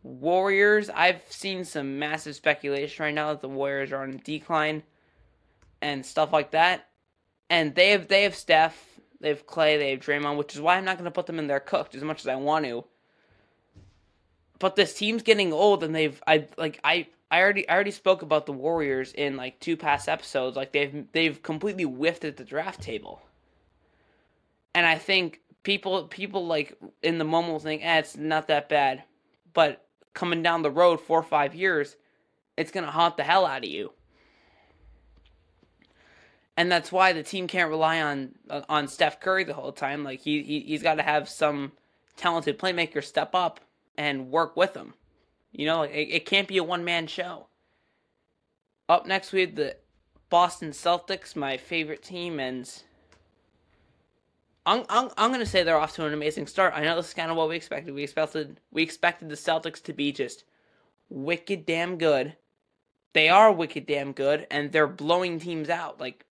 [0.04, 4.84] Warriors, I've seen some massive speculation right now that the Warriors are on decline
[5.82, 6.88] and stuff like that.
[7.50, 10.78] And they have they have Steph, they have Clay, they have Draymond, which is why
[10.78, 12.86] I'm not going to put them in there cooked as much as I want to.
[14.58, 18.22] But this team's getting old, and they've I like I I already I already spoke
[18.22, 20.56] about the Warriors in like two past episodes.
[20.56, 23.22] Like they've they've completely whiffed at the draft table.
[24.74, 28.70] And I think people people like in the moment will think, eh, it's not that
[28.70, 29.04] bad.
[29.54, 31.95] But coming down the road four or five years,
[32.58, 33.91] it's gonna haunt the hell out of you.
[36.58, 40.04] And that's why the team can't rely on uh, on Steph Curry the whole time.
[40.04, 41.71] Like he, he he's got to have some
[42.17, 43.60] talented playmaker step up
[43.97, 44.93] and work with him.
[45.52, 47.47] You know, it, it can't be a one man show.
[48.88, 49.78] Up next, we have the
[50.30, 52.69] Boston Celtics, my favorite team, and
[54.65, 56.74] I'm I'm, I'm gonna say they're off to an amazing start.
[56.76, 57.93] I know this is kind of what we expected.
[57.93, 60.43] We expected we expected the Celtics to be just
[61.10, 62.36] wicked damn good.
[63.13, 66.00] They are wicked damn good, and they're blowing teams out.
[66.00, 66.26] Like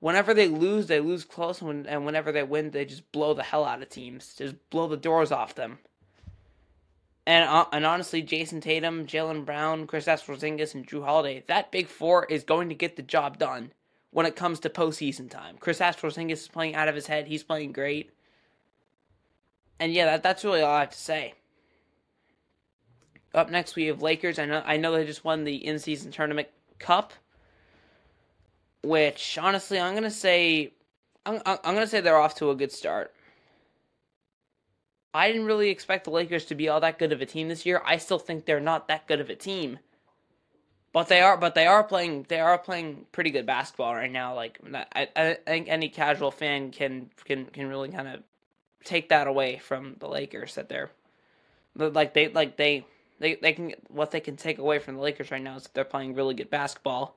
[0.00, 3.42] whenever they lose, they lose close, and, and whenever they win, they just blow the
[3.42, 4.34] hell out of teams.
[4.34, 5.78] Just blow the doors off them.
[7.26, 11.88] And uh, and honestly, Jayson Tatum, Jaylen Brown, Kristaps Porzingis, and Jrue Holiday, that big
[11.88, 13.72] four is going to get the job done
[14.16, 15.58] when it comes to postseason time.
[15.58, 17.26] Kristaps Porzingis is playing out of his head.
[17.26, 18.14] He's playing great.
[19.78, 21.34] And yeah, that, that's really all I have to say.
[23.34, 24.38] Up next, we have Lakers.
[24.38, 26.48] I know I know they just won the in-season tournament
[26.78, 27.12] cup,
[28.82, 30.72] which honestly, I'm gonna say,
[31.26, 33.12] I'm, I'm gonna say they're off to a good start.
[35.12, 37.66] I didn't really expect the Lakers to be all that good of a team this
[37.66, 37.82] year.
[37.84, 39.78] I still think they're not that good of a team.
[40.96, 44.34] But they are but they are playing they are playing pretty good basketball right now.
[44.34, 44.58] Like
[44.94, 48.22] I, I think any casual fan can can can really kind of
[48.82, 50.88] take that away from the Lakers that they're
[51.74, 52.86] like they like they
[53.18, 55.74] they they can what they can take away from the Lakers right now is that
[55.74, 57.14] they're playing really good basketball.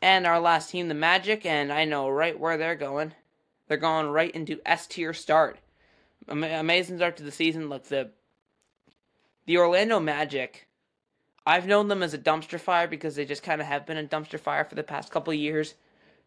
[0.00, 3.12] And our last team, the Magic, and I know right where they're going.
[3.66, 5.58] They're going right into S tier start
[6.26, 7.68] amazing start to the season.
[7.68, 8.12] Look, the
[9.44, 10.67] the Orlando Magic.
[11.48, 14.04] I've known them as a dumpster fire because they just kind of have been a
[14.04, 15.76] dumpster fire for the past couple years.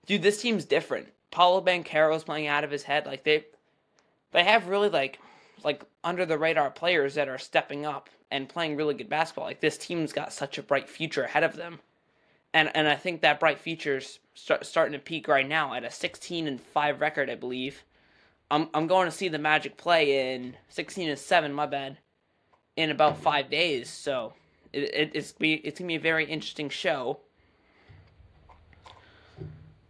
[0.08, 1.10] Dude, this team's different.
[1.30, 3.06] Paolo Banchero's playing out of his head.
[3.06, 3.46] Like they,
[4.32, 5.20] they have really like,
[5.64, 9.46] like under the radar players that are stepping up and playing really good basketball.
[9.46, 11.82] Like this team's got such a bright future ahead of them,
[12.52, 15.92] and and I think that bright future's start, starting to peak right now at a
[15.92, 17.84] 16 and five record, I believe.
[18.50, 22.00] I'm I'm going to see the Magic play in 16 and 7, my bad,
[22.76, 23.88] in about 5 days.
[23.88, 24.34] So,
[24.74, 27.20] it, it it's be it's to be a very interesting show.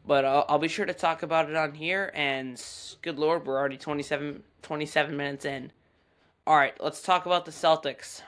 [0.06, 2.62] But I'll, I'll be sure to talk about it on here and
[3.02, 5.72] good lord, we're already 27 27 minutes in.
[6.48, 8.22] All right, let's talk about the Celtics.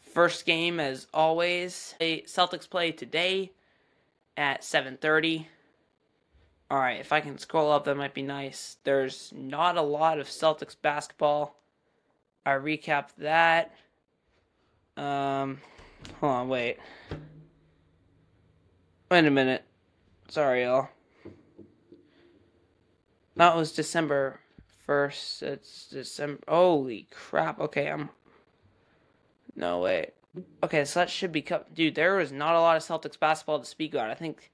[0.00, 3.52] First game as always, Celtics play today
[4.36, 5.46] at 7:30
[6.70, 8.76] all right, if I can scroll up, that might be nice.
[8.82, 11.60] There's not a lot of Celtics basketball.
[12.44, 13.72] I recap that.
[14.96, 15.60] Um,
[16.20, 16.78] hold on, wait.
[19.10, 19.64] Wait a minute.
[20.28, 20.88] Sorry, y'all.
[23.36, 24.40] That was December
[24.88, 25.42] 1st.
[25.42, 26.42] It's December.
[26.48, 27.60] Holy crap.
[27.60, 28.10] Okay, I'm.
[29.54, 30.12] No, wait.
[30.62, 31.42] Okay, so that should be.
[31.42, 31.74] cut.
[31.74, 34.10] Dude, there was not a lot of Celtics basketball to speak about.
[34.10, 34.50] I think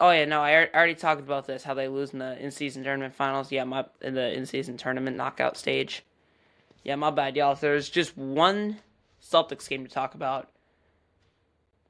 [0.00, 1.62] Oh yeah, no, I already talked about this.
[1.62, 3.52] How they lose in the in-season tournament finals.
[3.52, 6.04] Yeah, my in the in-season tournament knockout stage.
[6.82, 7.54] Yeah, my bad, y'all.
[7.54, 8.80] There's just one
[9.24, 10.50] Celtics game to talk about.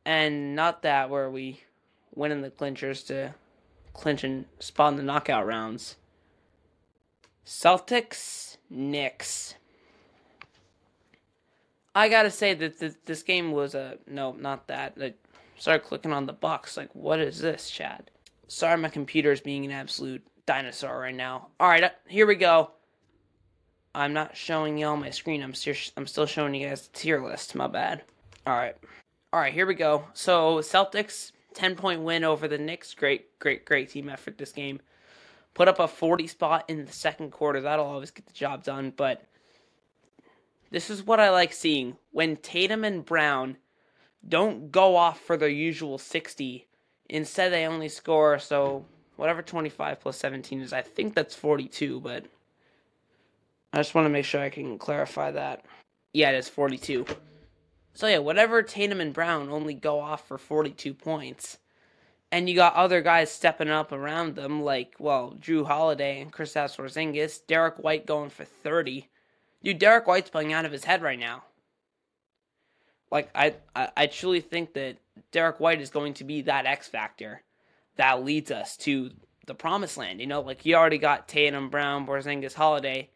[0.05, 1.61] And not that where we
[2.15, 3.35] win in the clinchers to
[3.93, 5.97] clinch and spawn the knockout rounds.
[7.45, 9.55] Celtics, Knicks.
[11.95, 14.95] I gotta say that th- this game was a no, not that.
[15.01, 15.15] I
[15.57, 16.77] started clicking on the box.
[16.77, 18.11] Like, what is this, Chad?
[18.49, 21.49] Sorry, my computer is being an absolute dinosaur right now.
[21.61, 22.73] All right, uh, here we go.
[23.95, 25.43] I'm not showing y'all my screen.
[25.43, 27.55] I'm still I'm still showing you guys the tier list.
[27.55, 28.03] My bad.
[28.47, 28.77] All right,
[29.33, 30.05] all right, here we go.
[30.15, 32.95] So Celtics 10 point win over the Knicks.
[32.95, 34.81] Great, great, great team effort this game.
[35.55, 37.61] Put up a 40 spot in the second quarter.
[37.61, 38.93] That'll always get the job done.
[38.95, 39.25] But
[40.71, 43.57] this is what I like seeing when Tatum and Brown
[44.27, 46.67] don't go off for their usual 60.
[47.09, 48.85] Instead, they only score so
[49.17, 50.73] whatever 25 plus 17 is.
[50.73, 52.25] I think that's 42, but
[53.75, 55.65] I just want to make sure I can clarify that.
[56.13, 57.07] Yeah, it is 42.
[57.93, 61.59] So yeah, whatever Tatum and Brown only go off for 42 points.
[62.31, 66.77] And you got other guys stepping up around them, like, well, Jrue Holiday and Kristaps
[66.77, 69.09] Porzingis, Derrick White going for 30.
[69.65, 71.43] Dude, Derrick White's playing out of his head right now.
[73.11, 74.99] Like, I, I, I truly think that
[75.33, 77.43] Derrick White is going to be that X factor
[77.97, 79.11] that leads us to
[79.47, 80.21] the promised land.
[80.21, 83.11] You know, like, you already got Tatum, Brown, Porzingis, Holiday,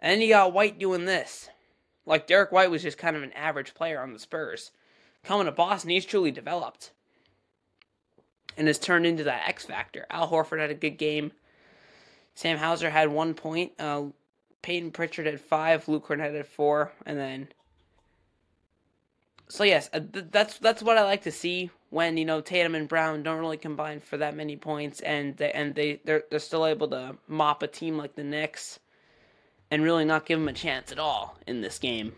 [0.00, 1.48] and then you got White doing this.
[2.06, 4.70] Like Derrick White was just kind of an average player on the Spurs.
[5.24, 6.92] Coming to Boston, he's truly developed
[8.58, 10.06] and has turned into that X factor.
[10.10, 11.32] Al Horford had a good game.
[12.34, 13.72] Sam Hauser had one point.
[13.78, 14.04] Uh,
[14.62, 15.88] Payton Pritchard had five.
[15.88, 17.48] Luke Kornet had four, and then.
[19.48, 22.88] So yes, uh, that's that's what I like to see when you know Tatum and
[22.88, 26.66] Brown don't really combine for that many points, and they and they they're they're still
[26.66, 28.78] able to mop a team like the Knicks
[29.70, 32.14] and really not give him a chance at all in this game.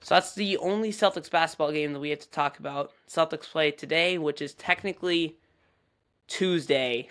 [0.00, 2.92] So that's the only Celtics basketball game that we have to talk about.
[3.08, 5.36] Celtics play today, which is technically
[6.28, 7.10] Tuesday.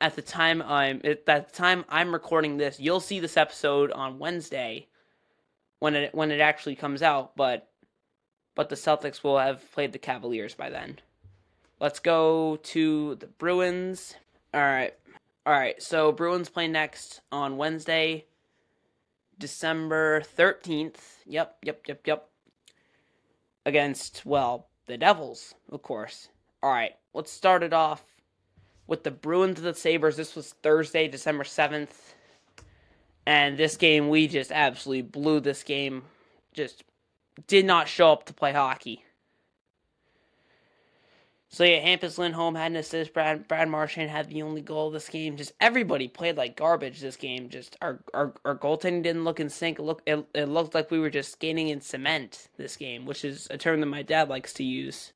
[0.00, 4.18] At the time I'm at the time I'm recording this, you'll see this episode on
[4.18, 4.86] Wednesday
[5.78, 7.68] when it when it actually comes out, but
[8.54, 10.98] but the Celtics will have played the Cavaliers by then.
[11.80, 14.14] Let's go to the Bruins.
[14.52, 14.94] All right.
[15.46, 18.26] All right, so Bruins play next on Wednesday,
[19.38, 20.98] December 13th.
[21.26, 22.28] Yep, yep, yep, yep.
[23.64, 26.28] Against, well, the Devils, of course.
[26.62, 28.04] All right, let's start it off
[28.86, 30.16] with the Bruins of the Sabres.
[30.16, 32.12] This was Thursday, December 7th.
[33.24, 36.02] And this game, we just absolutely blew this game.
[36.52, 36.84] Just
[37.46, 39.04] did not show up to play hockey.
[41.52, 43.12] So yeah, Hampus Lindholm had an assist.
[43.12, 45.36] Brad Brad Marchand had the only goal of this game.
[45.36, 47.48] Just everybody played like garbage this game.
[47.48, 49.80] Just our our, our goaltending didn't look in sync.
[49.80, 53.24] It looked it, it looked like we were just skating in cement this game, which
[53.24, 55.12] is a term that my dad likes to use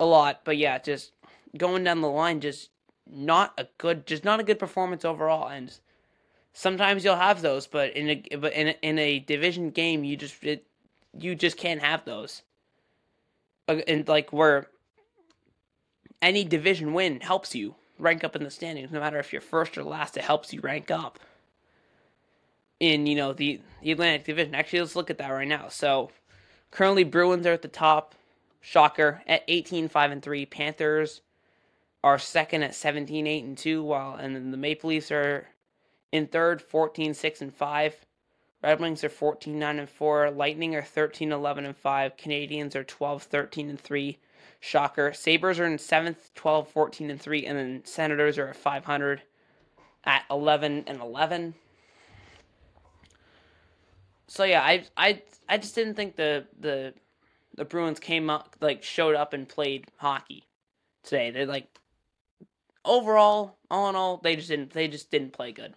[0.00, 0.40] a lot.
[0.44, 1.12] But yeah, just
[1.58, 2.70] going down the line, just
[3.06, 5.48] not a good, just not a good performance overall.
[5.48, 5.78] And
[6.54, 10.16] sometimes you'll have those, but in a but in a, in a division game, you
[10.16, 10.66] just it,
[11.18, 12.44] you just can't have those.
[13.68, 14.68] And like where
[16.20, 19.76] any division win helps you rank up in the standings, no matter if you're first
[19.76, 20.16] or last.
[20.16, 21.18] It helps you rank up
[22.80, 24.54] in you know the the Atlantic Division.
[24.54, 25.68] Actually, let's look at that right now.
[25.68, 26.10] So
[26.70, 28.14] currently, Bruins are at the top.
[28.60, 30.46] Shocker at 18 5 and 3.
[30.46, 31.22] Panthers
[32.02, 35.48] are second at 17 8 and 2 while and then the Maple Leafs are
[36.12, 38.06] in third 14 6 and 5.
[38.62, 40.30] Red Wings are 14 9 and 4.
[40.32, 42.16] Lightning are 13 11 and 5.
[42.16, 44.18] Canadiens are 12 13 and 3.
[44.60, 45.12] Shocker.
[45.12, 49.22] Sabres are in 7th, 12, 14, and 3, and then Senators are at 500
[50.04, 51.54] at 11 and 11.
[54.26, 56.92] So yeah, I I I just didn't think the the
[57.56, 60.44] the Bruins came up like showed up and played hockey
[61.02, 61.30] today.
[61.30, 61.66] They like
[62.84, 65.74] overall, all in all, they just didn't they just didn't play good.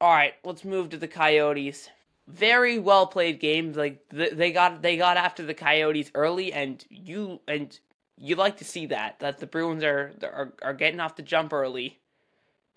[0.00, 1.90] All right, let's move to the Coyotes
[2.28, 3.72] very well played game.
[3.72, 7.78] Like they got they got after the Coyotes early, and you and
[8.16, 11.52] you like to see that that the Bruins are are are getting off the jump
[11.52, 11.98] early,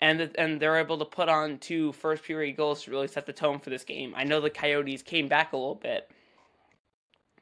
[0.00, 3.32] and and they're able to put on two first period goals to really set the
[3.32, 4.14] tone for this game.
[4.16, 6.10] I know the Coyotes came back a little bit,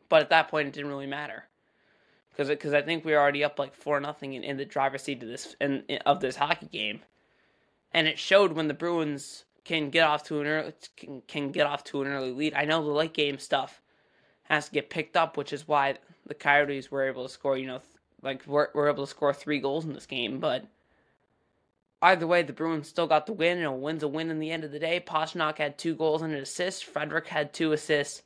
[0.08, 1.44] but at that point it didn't really matter
[2.30, 5.02] because because I think we were already up like four nothing in, in the driver's
[5.02, 7.00] seat of this in, in, of this hockey game,
[7.92, 11.66] and it showed when the Bruins can get off to an early can, can get
[11.66, 12.54] off to an early lead.
[12.54, 13.80] I know the late game stuff
[14.44, 15.96] has to get picked up, which is why
[16.26, 17.56] the Coyotes were able to score.
[17.56, 17.80] You know,
[18.22, 20.66] like we're, we're able to score three goals in this game, but
[22.02, 24.50] either way, the Bruins still got the win, and a win's a win in the
[24.50, 25.02] end of the day.
[25.04, 26.84] Pastrnak had two goals and an assist.
[26.84, 28.22] Frederic had two assists.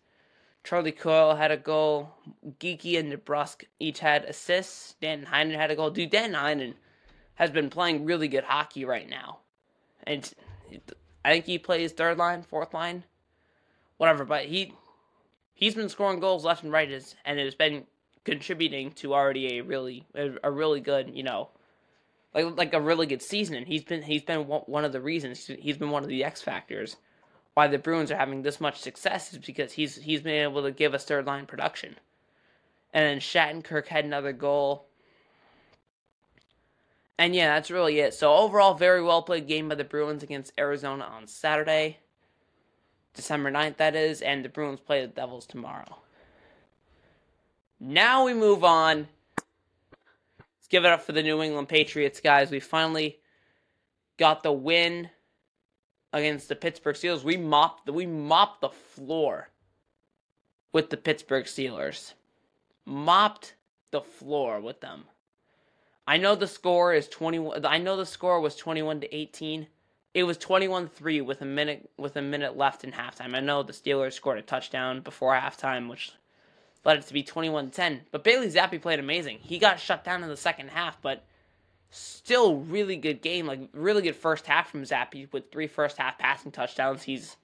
[0.62, 2.14] Charlie Coyle had a goal.
[2.58, 4.94] Geekie and DeBrusk each had assists.
[5.00, 5.90] Dan Heinen had a goal.
[5.90, 6.74] Dude, Dan Heinen
[7.34, 9.40] has been playing really good hockey right now.
[10.04, 10.32] And
[11.24, 13.04] I think he plays third line, fourth line,
[13.96, 14.24] whatever.
[14.24, 14.74] But he
[15.54, 16.90] he's been scoring goals left and right,
[17.24, 17.86] and has been
[18.24, 21.50] contributing to already a really a, really good you know
[22.34, 23.56] like like a really good season.
[23.56, 26.42] And he's been he's been one of the reasons he's been one of the X
[26.42, 26.96] factors
[27.54, 30.72] why the Bruins are having this much success is because he's he's been able to
[30.72, 31.96] give us third line production.
[32.92, 34.86] And then Shattenkirk had another goal.
[37.18, 38.14] And yeah, that's really it.
[38.14, 41.98] So overall, very well played game by the Bruins against Arizona on Saturday.
[43.14, 45.98] December 9th, that is, and the Bruins play the Devils tomorrow.
[47.78, 49.06] Now we move on.
[49.38, 52.50] Let's give it up for the New England Patriots, guys.
[52.50, 53.20] We finally
[54.16, 55.10] got the win
[56.12, 57.22] against the Pittsburgh Steelers.
[57.22, 59.50] We mopped the, we mopped the floor
[60.72, 62.14] with the Pittsburgh Steelers.
[62.84, 63.54] Mopped
[63.92, 65.04] the floor with them.
[66.06, 69.66] I know the score is 21 I know the score was 21 to 18.
[70.12, 73.34] It was 21-3 with a minute with a minute left in halftime.
[73.34, 76.12] I know the Steelers scored a touchdown before halftime which
[76.84, 78.00] led it to be 21-10.
[78.10, 79.38] But Bailey Zappe played amazing.
[79.40, 81.24] He got shut down in the second half, but
[81.90, 86.18] still really good game, like really good first half from Zappe with three first half
[86.18, 87.04] passing touchdowns.
[87.04, 87.36] He's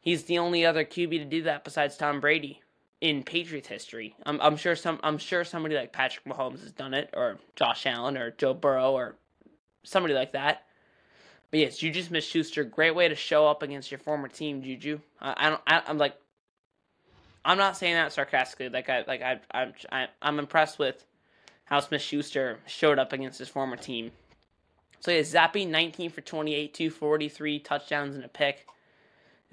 [0.00, 2.62] he's the only other QB to do that besides Tom Brady
[3.00, 4.14] in Patriots history.
[4.24, 7.86] I'm, I'm sure some I'm sure somebody like Patrick Mahomes has done it, or Josh
[7.86, 9.16] Allen, or Joe Burrow, or
[9.82, 10.64] somebody like that.
[11.50, 15.00] But yes, Juju Smith Schuster, great way to show up against your former team, Juju.
[15.20, 15.62] I, I don't.
[15.66, 16.16] I, am like,
[17.44, 18.70] I'm not saying that sarcastically.
[18.70, 21.04] Like I like I I'm I, I'm impressed with
[21.64, 24.10] how Smith Schuster showed up against his former team.
[25.00, 28.66] So yeah, Zappe 19 for 28, 243 touchdowns and a pick.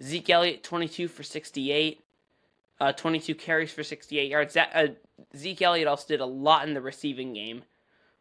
[0.01, 2.01] Zeke Elliott 22 for 68
[2.81, 4.55] uh, 22 carries for 68 yards.
[4.55, 4.87] That, uh,
[5.37, 7.61] Zeke Elliott also did a lot in the receiving game,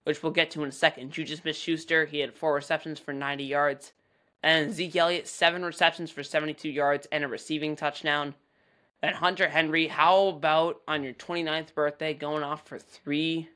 [0.04, 1.12] which we'll get to in a second.
[1.12, 3.92] Juju Smith Schuster, he had four receptions for 90 yards.
[4.42, 8.34] And Zeke Elliott, seven receptions for 72 yards and a receiving touchdown.
[9.02, 13.48] And Hunter Henry, how about on your 29th birthday going off for three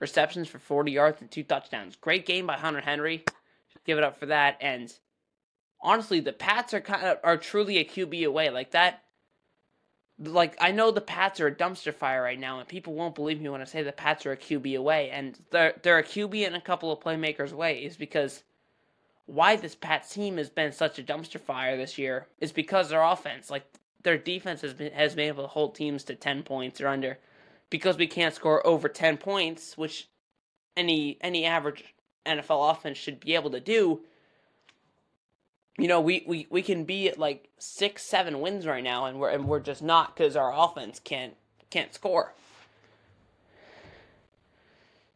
[0.00, 1.96] receptions for 40 yards and two touchdowns?
[1.96, 3.24] Great game by Hunter Henry.
[3.86, 4.58] Give it up for that.
[4.60, 4.92] And
[5.80, 8.50] honestly, the Pats are kind of are truly a QB away.
[8.50, 9.02] Like that
[10.22, 13.40] like I know the Pats are a dumpster fire right now, and people won't believe
[13.40, 16.46] me when I say the Pats are a QB away, and they're they're a QB
[16.46, 17.84] and a couple of playmakers away.
[17.84, 18.42] Is because
[19.26, 23.02] why this Pats team has been such a dumpster fire this year is because their
[23.02, 23.64] offense, like
[24.02, 27.18] their defense, has been has been able to hold teams to ten points or under,
[27.70, 30.08] because we can't score over ten points, which
[30.76, 31.94] any any average
[32.26, 34.00] NFL offense should be able to do
[35.78, 39.18] you know, we, we, we can be at like six, seven wins right now, and
[39.18, 41.34] we're and we're just not because our offense can't
[41.70, 42.34] can't score.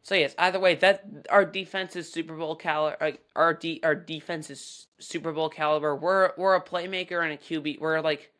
[0.01, 2.95] So yes, either way, that our defense is Super Bowl caliber.
[3.03, 5.95] Uh, our de- our defense is Super Bowl caliber.
[5.95, 7.79] We're we're a playmaker and a QB.
[7.81, 8.31] We're like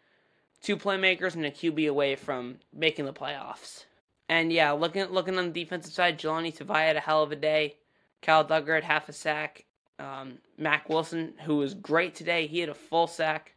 [0.62, 3.84] two playmakers and a QB away from making the playoffs.
[4.30, 7.36] And yeah, looking looking on the defensive side, Jahlani Tavai had a hell of a
[7.36, 7.76] day.
[8.22, 9.66] Kyle Dugger had half a sack.
[10.00, 13.54] Um, Mack Wilson, who was great today, he had a full sack.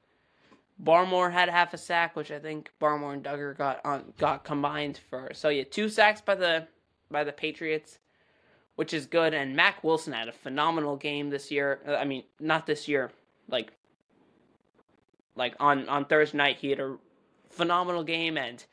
[0.82, 4.98] Barmore had half a sack, which I think Barmore and Dugger got on got combined
[5.10, 5.30] for.
[5.34, 6.68] So yeah, two sacks by the
[7.10, 7.98] by the Patriots,
[8.76, 9.34] which is good.
[9.34, 11.80] And Mack Wilson had a phenomenal game this year.
[11.86, 13.10] Uh, I mean, not this year,
[13.48, 13.72] like
[15.36, 16.96] like on on Thursday night, he had a
[17.50, 18.64] phenomenal game, and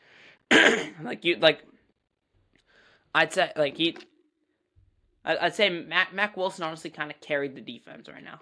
[1.04, 1.64] like you like
[3.14, 3.98] I'd say like he
[5.28, 8.40] I'd say Mac, Mack Wilson honestly kind of carried the defense right now.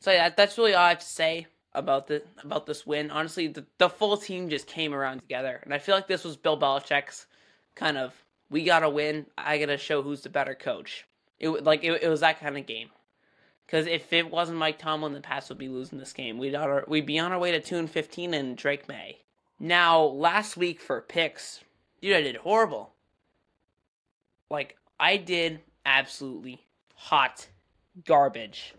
[0.00, 3.10] So yeah, that's really all I have to say about the about this win.
[3.10, 6.36] Honestly, the, the full team just came around together, and I feel like this was
[6.36, 7.26] Bill Belichick's
[7.74, 8.14] kind of
[8.50, 9.26] we gotta win.
[9.36, 11.06] I gotta show who's the better coach.
[11.38, 12.90] It like it, it was that kind of game.
[13.66, 16.38] Because if it wasn't Mike Tomlin, the Pats would be losing this game.
[16.38, 19.18] We'd our, we'd be on our way to two and fifteen and Drake Maye.
[19.58, 21.64] Now last week for picks,
[22.00, 22.92] dude, I did horrible.
[24.50, 27.46] Like I did absolutely hot
[28.04, 28.74] garbage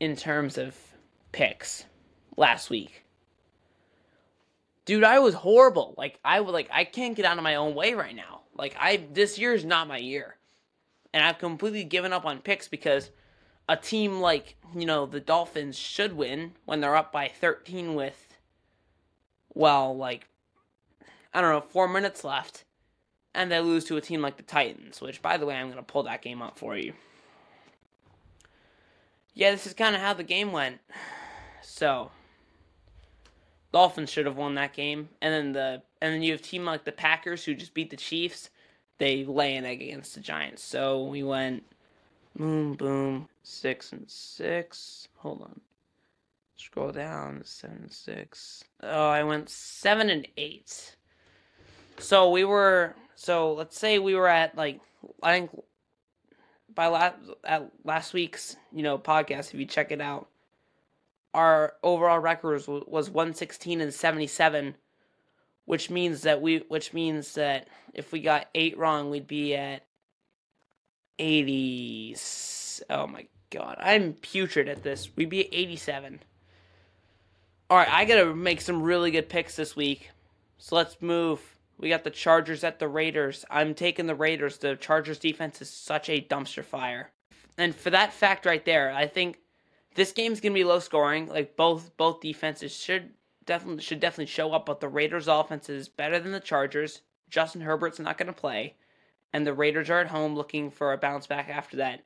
[0.00, 0.76] in terms of
[1.32, 1.86] picks
[2.36, 3.04] last week.
[4.84, 5.94] Dude, I was horrible.
[5.96, 8.40] Like I like I can't get out of my own way right now.
[8.56, 10.36] Like I this year is not my year.
[11.12, 13.10] And I've completely given up on picks because
[13.68, 18.36] a team like, you know, the Dolphins should win when they're up by 13 with
[19.54, 20.26] well, like
[21.32, 22.64] I don't know, 4 minutes left
[23.34, 25.76] and they lose to a team like the Titans, which, by the way, I'm going
[25.76, 26.92] to pull that game up for you.
[29.34, 30.78] yeah, this is kind of how the game went.
[31.62, 32.10] So,
[33.72, 36.84] Dolphins should have won that game, and then the and then you have team like
[36.84, 38.50] the Packers who just beat the Chiefs.
[38.98, 40.62] They lay an egg against the Giants.
[40.62, 41.62] So we went
[42.36, 45.08] boom, boom, six and six.
[45.18, 45.60] Hold on,
[46.56, 48.64] scroll down, seven and six.
[48.82, 50.96] Oh, I went seven and eight.
[51.98, 54.80] So we were so let's say we were at like
[55.22, 55.50] I think
[56.74, 60.28] by last at last week's you know podcast if you check it out
[61.34, 64.74] our overall record was, was 116 and 77
[65.66, 69.84] which means that we which means that if we got 8 wrong we'd be at
[71.18, 72.16] 80
[72.88, 75.10] oh my god i'm putrid at this.
[75.14, 76.20] We'd be at 87
[77.68, 80.10] all right i gotta make some really good picks this week.
[80.56, 84.76] So let's move we got the chargers at the raiders i'm taking the raiders the
[84.76, 87.10] chargers defense is such a dumpster fire
[87.58, 89.38] and for that fact right there i think
[89.94, 91.26] this game's gonna be low scoring.
[91.26, 93.10] Like both both defenses should
[93.44, 97.02] definitely should definitely show up, but the Raiders' offense is better than the Chargers.
[97.28, 98.76] Justin Herbert's not gonna play,
[99.32, 102.04] and the Raiders are at home looking for a bounce back after that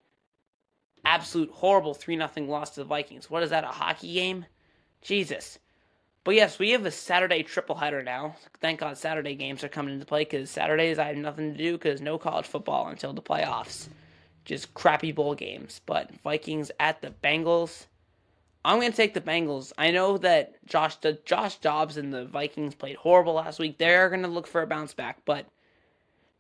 [1.05, 3.29] absolute horrible three nothing loss to the Vikings.
[3.29, 3.65] What is that?
[3.65, 4.47] A hockey game?
[5.03, 5.59] Jesus.
[6.25, 8.37] But yes, we have a Saturday triple header now.
[8.61, 11.73] Thank God Saturday games are coming into play because Saturdays I have nothing to do
[11.73, 13.89] because no college football until the playoffs
[14.45, 15.81] just crappy bowl games.
[15.85, 17.87] But Vikings at the Bengals.
[18.65, 19.73] I'm gonna take the Bengals.
[19.77, 23.79] I know that Josh Josh Dobbs and the Vikings played horrible last week.
[23.79, 25.47] They're gonna look for a bounce back, but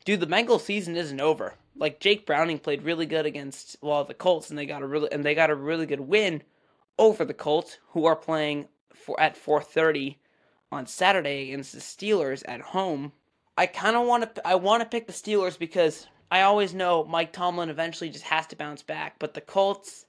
[0.04, 1.54] dude, the Bengals season isn't over.
[1.76, 5.12] Like Jake Browning played really good against well the Colts, and they got a really
[5.12, 6.42] and they got a really good win
[6.98, 10.16] over the Colts, who are playing for at 4:30
[10.72, 13.12] on Saturday against the Steelers at home.
[13.56, 17.04] I kind of want to I want to pick the Steelers because I always know
[17.04, 20.06] Mike Tomlin eventually just has to bounce back, but the Colts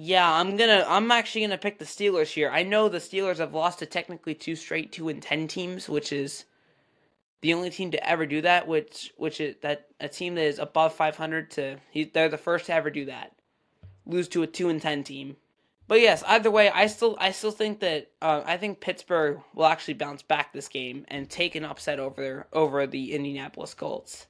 [0.00, 0.84] yeah, I'm gonna.
[0.86, 2.50] I'm actually gonna pick the Steelers here.
[2.50, 6.12] I know the Steelers have lost to technically two straight two and ten teams, which
[6.12, 6.44] is
[7.40, 8.68] the only team to ever do that.
[8.68, 11.78] Which, which is that a team that is above 500 to.
[12.12, 13.32] They're the first to ever do that.
[14.06, 15.36] Lose to a two and ten team.
[15.88, 19.64] But yes, either way, I still I still think that uh, I think Pittsburgh will
[19.64, 24.26] actually bounce back this game and take an upset over over the Indianapolis Colts.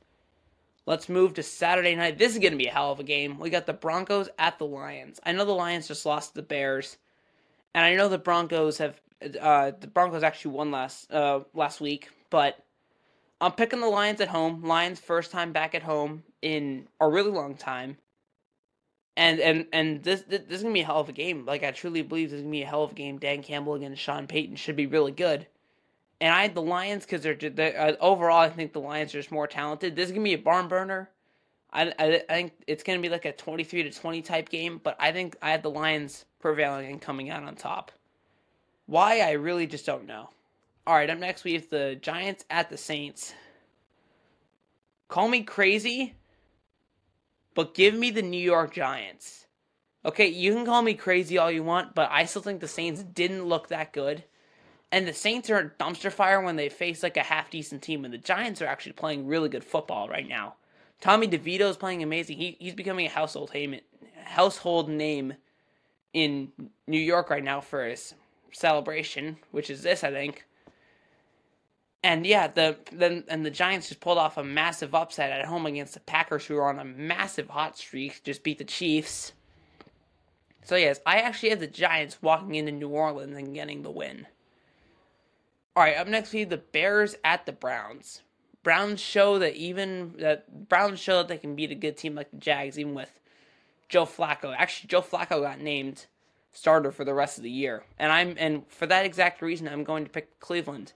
[0.87, 2.17] Let's move to Saturday night.
[2.17, 3.39] This is going to be a hell of a game.
[3.39, 5.21] We got the Broncos at the Lions.
[5.27, 6.97] I know the Lions just lost to the Bears,
[7.75, 9.01] and I know the Broncos have
[9.41, 12.57] uh, the Broncos actually won last uh, last week, but
[13.41, 14.63] I'm picking the Lions at home.
[14.63, 17.97] Lions first time back at home in a really long time
[19.19, 21.45] and and and this this is gonna be a hell of a game.
[21.45, 23.19] Like I truly believe this is gonna be a hell of a game.
[23.19, 25.47] Dan Campbell against Sean Payton should be really good.
[26.21, 28.39] And I had the Lions because they're, they're uh, overall.
[28.39, 29.97] I think the Lions are just more talented.
[29.97, 31.11] This is gonna be a barn burner.
[31.73, 34.81] I, I, I think it's gonna be like a twenty three to twenty type game.
[34.83, 37.91] But I think I had the Lions prevailing and coming out on top.
[38.87, 40.31] Why I really just don't know.
[40.87, 43.35] All right, up next we have the Giants at the Saints.
[45.09, 46.15] Call me crazy,
[47.59, 49.49] but give me the New York Giants.
[50.05, 53.03] Okay, you can call me crazy all you want, but I still think the Saints
[53.03, 54.23] didn't look that good.
[54.93, 58.05] And the Saints are a dumpster fire when they face like a half decent team,
[58.05, 60.55] and the Giants are actually playing really good football right now.
[61.01, 62.39] Tommy DeVito is playing amazing.
[62.39, 63.81] He, he's becoming a household name,
[64.23, 65.35] household name
[66.13, 66.53] in
[66.87, 68.15] New York right now for his
[68.53, 70.45] celebration, which is this, I think.
[72.03, 75.67] And yeah, the then and the Giants just pulled off a massive upset at home
[75.67, 78.23] against the Packers, who are on a massive hot streak.
[78.23, 79.33] Just beat the Chiefs.
[80.63, 84.27] So yes, I actually have the Giants walking into New Orleans and getting the win.
[85.75, 88.23] All right, up next we have the Bears at the Browns.
[88.63, 92.31] Browns show that even that Browns show that they can beat a good team like
[92.31, 93.19] the Jags, even with
[93.89, 94.55] Joe Flacco.
[94.57, 96.07] Actually, Joe Flacco got named
[96.53, 99.85] starter for the rest of the year, and I'm and for that exact reason, I'm
[99.85, 100.93] going to pick Cleveland.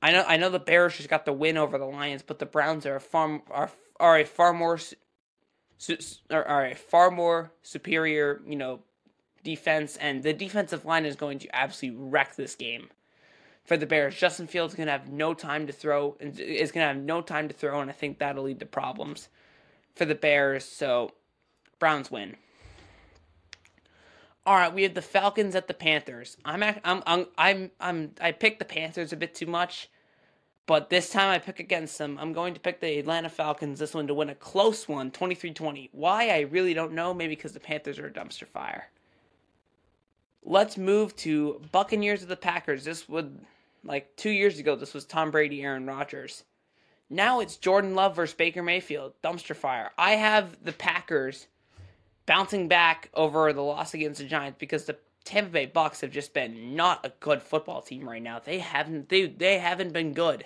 [0.00, 2.46] I know I know the Bears just got the win over the Lions, but the
[2.46, 4.78] Browns are a far are are a far more
[6.30, 8.80] are a far more superior, you know,
[9.42, 12.88] defense, and the defensive line is going to absolutely wreck this game
[13.64, 14.14] for the Bears.
[14.14, 16.96] Justin Fields is going to have no time to throw, and is going to have
[16.96, 19.28] no time to throw, and I think that'll lead to problems
[19.94, 20.64] for the Bears.
[20.64, 21.12] So,
[21.78, 22.36] Browns win.
[24.48, 26.38] All right, we have the Falcons at the Panthers.
[26.42, 29.90] I'm I'm I'm I'm, I'm I picked the Panthers a bit too much,
[30.64, 32.16] but this time I pick against them.
[32.18, 35.90] I'm going to pick the Atlanta Falcons this one to win a close one, 23-20.
[35.92, 38.88] Why I really don't know, maybe because the Panthers are a dumpster fire.
[40.42, 42.84] Let's move to Buccaneers of the Packers.
[42.84, 43.38] This would
[43.84, 46.44] like 2 years ago this was Tom Brady, Aaron Rodgers.
[47.10, 49.90] Now it's Jordan Love versus Baker Mayfield, dumpster fire.
[49.98, 51.48] I have the Packers
[52.28, 56.34] bouncing back over the loss against the Giants because the Tampa Bay Bucks have just
[56.34, 58.38] been not a good football team right now.
[58.38, 60.44] They haven't they they haven't been good.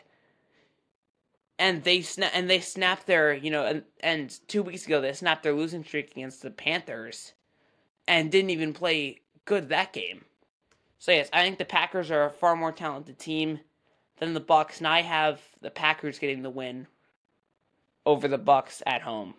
[1.59, 5.13] And they sna- and they snapped their, you know, and, and 2 weeks ago they
[5.13, 7.33] snapped their losing streak against the Panthers
[8.09, 10.25] and didn't even play good that game.
[10.99, 13.59] So yes, I think the Packers are a far more talented team
[14.19, 16.87] than the Bucks, and I have the Packers getting the win
[18.07, 19.35] over the Bucks at home.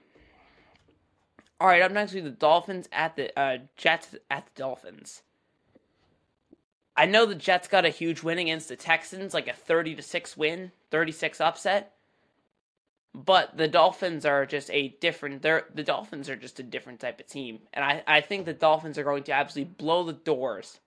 [1.63, 5.21] All right, up next we have the Dolphins at the uh, Jets at the Dolphins.
[6.97, 10.01] I know the Jets got a huge win against the Texans, like a 30 to
[10.01, 11.93] 6 win, 36 upset.
[13.15, 17.21] But the Dolphins are just a different they're the Dolphins are just a different type
[17.21, 17.59] of team.
[17.73, 20.81] And I, I think the Dolphins are going to absolutely blow the doors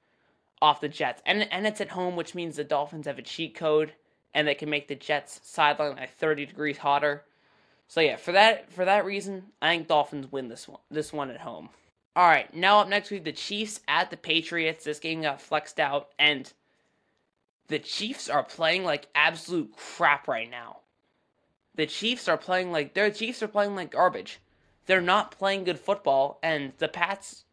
[0.60, 1.22] off the Jets.
[1.24, 3.94] And and it's at home, which means the Dolphins have a cheat code
[4.34, 7.24] and they can make the Jets sideline like 30 degrees hotter.
[7.88, 11.30] So yeah, for that for that reason, I think Dolphins win this one this one
[11.30, 11.68] at home.
[12.14, 14.84] All right, now up next we have the Chiefs at the Patriots.
[14.84, 16.50] This game got flexed out, and
[17.68, 20.78] the Chiefs are playing like absolute crap right now.
[21.74, 24.40] The Chiefs are playing like their Chiefs are playing like garbage.
[24.86, 27.44] They're not playing good football, and the Pats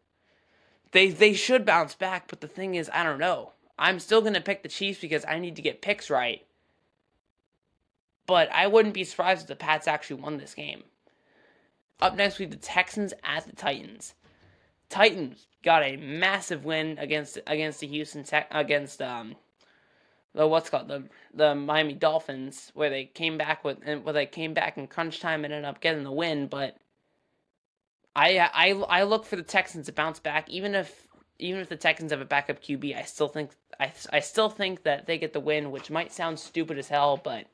[0.92, 2.28] they they should bounce back.
[2.28, 3.52] But the thing is, I don't know.
[3.78, 6.46] I'm still gonna pick the Chiefs because I need to get picks right.
[8.26, 10.84] But I wouldn't be surprised if the Pats actually won this game.
[12.02, 14.14] Up next, we have the Texans at the Titans.
[14.90, 19.36] Titans got a massive win against against the Houston Tech against um
[20.34, 21.04] the what's called the
[21.34, 25.20] the Miami Dolphins where they came back with and where they came back in crunch
[25.20, 26.48] time and ended up getting the win.
[26.48, 26.78] But
[28.16, 31.08] I I I look for the Texans to bounce back even if
[31.40, 32.96] even if the Texans have a backup QB.
[32.98, 36.40] I still think I I still think that they get the win, which might sound
[36.40, 37.46] stupid as hell, but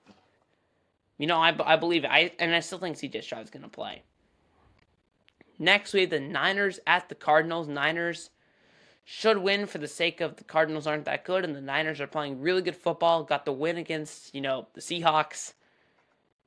[1.19, 2.09] you know I I believe it.
[2.09, 4.01] I and I still think CJ Stroud's gonna play.
[5.59, 7.67] Next, we have the Niners at the Cardinals.
[7.67, 8.31] Niners
[9.03, 12.07] should win for the sake of the Cardinals aren't that good, and the Niners are
[12.07, 13.23] playing really good football.
[13.23, 15.53] Got the win against you know the Seahawks,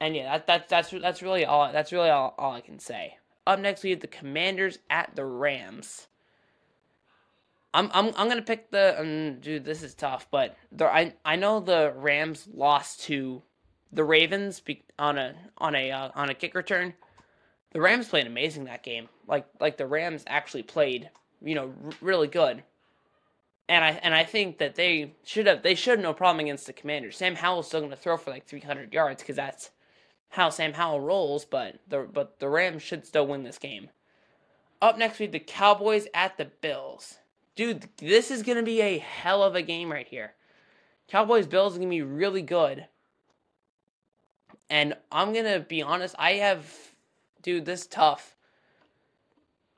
[0.01, 1.71] and yeah, that, that that's that's really all.
[1.71, 3.19] That's really all, all I can say.
[3.47, 6.07] Up next, we have the Commanders at the Rams.
[7.75, 9.65] I'm I'm I'm gonna pick the um, dude.
[9.65, 13.43] This is tough, but the, I I know the Rams lost to
[13.93, 14.63] the Ravens
[14.99, 16.95] on a on a uh, on a kick return
[17.73, 19.09] the Rams played amazing that game.
[19.27, 21.11] Like like the Rams actually played,
[21.43, 22.63] you know, r- really good.
[23.69, 26.67] And I and I think that they should have they should have no problem against
[26.67, 27.17] the Commanders.
[27.17, 29.71] Sam Howell's still going to throw for like 300 yards because that's
[30.29, 31.45] how Sam Howell rolls.
[31.45, 33.89] But the but the Rams should still win this game.
[34.81, 37.19] Up next we have the Cowboys at the Bills.
[37.55, 40.33] Dude, this is going to be a hell of a game right here.
[41.07, 42.87] Cowboys Bills is going to be really good.
[44.73, 46.93] And I'm going to be honest, I have
[47.43, 48.35] dude, this tough.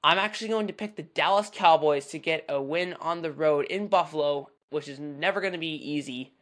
[0.05, 3.65] I'm actually going to pick the Dallas Cowboys to get a win on the road
[3.65, 6.33] in Buffalo, which is never going to be easy.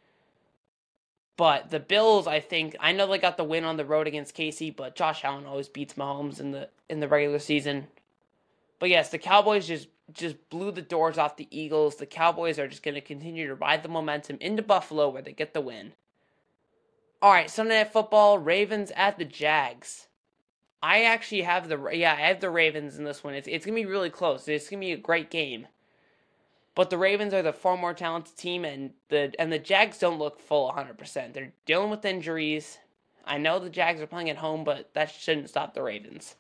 [1.38, 4.36] But the Bills, I think, I know they got the win on the road against
[4.36, 7.86] KC, but Josh Allen always beats Mahomes in the in the regular season.
[8.78, 11.96] But yes, the Cowboys just just blew the doors off the Eagles.
[11.96, 15.32] The Cowboys are just going to continue to ride the momentum into Buffalo where they
[15.32, 15.94] get the win.
[17.22, 20.08] All right, Sunday Night Football, Ravens at the Jags.
[20.82, 23.34] I actually have the yeah, I have the Ravens in this one.
[23.34, 24.48] It's it's gonna be really close.
[24.48, 25.68] It's gonna be a great game.
[26.74, 30.18] But the Ravens are the far more talented team, and the and the Jags don't
[30.18, 30.98] look full 100.
[30.98, 32.78] percent They're dealing with injuries.
[33.24, 36.34] I know the Jags are playing at home, but that shouldn't stop the Ravens.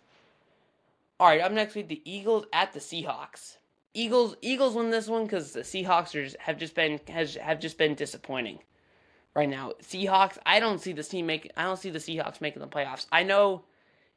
[1.20, 3.58] All right, up next we have the Eagles at the Seahawks.
[3.94, 7.78] Eagles Eagles win this one because the Seahawks are, have just been has have just
[7.78, 8.58] been disappointing
[9.34, 9.72] right now.
[9.82, 13.06] Seahawks, I don't see the team make I don't see the Seahawks making the playoffs.
[13.10, 13.64] I know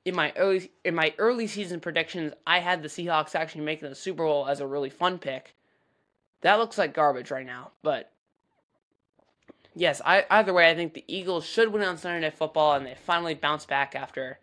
[0.04, 3.96] in my early in my early season predictions, I had the Seahawks actually making the
[3.96, 5.56] Super Bowl as a really fun pick.
[6.42, 8.12] That looks like garbage right now, but
[9.74, 12.86] yes, I, either way, I think the Eagles should win on Sunday Night Football, and
[12.86, 14.40] they finally bounce back after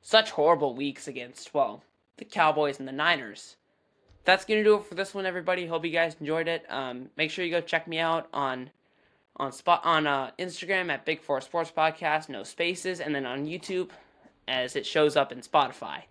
[0.00, 1.82] such horrible weeks against well
[2.18, 3.56] the Cowboys and the Niners.
[4.24, 5.66] That's gonna do it for this one, everybody.
[5.66, 6.64] Hope you guys enjoyed it.
[6.70, 8.70] Um, make sure you go check me out on
[9.36, 13.46] on spot on uh, Instagram at Big Four Sports Podcast, no spaces, and then on
[13.46, 13.90] YouTube
[14.46, 16.02] as it shows up in Spotify.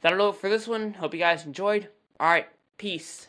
[0.00, 0.94] That'll do it for this one.
[0.94, 1.88] Hope you guys enjoyed.
[2.20, 3.28] Alright, peace.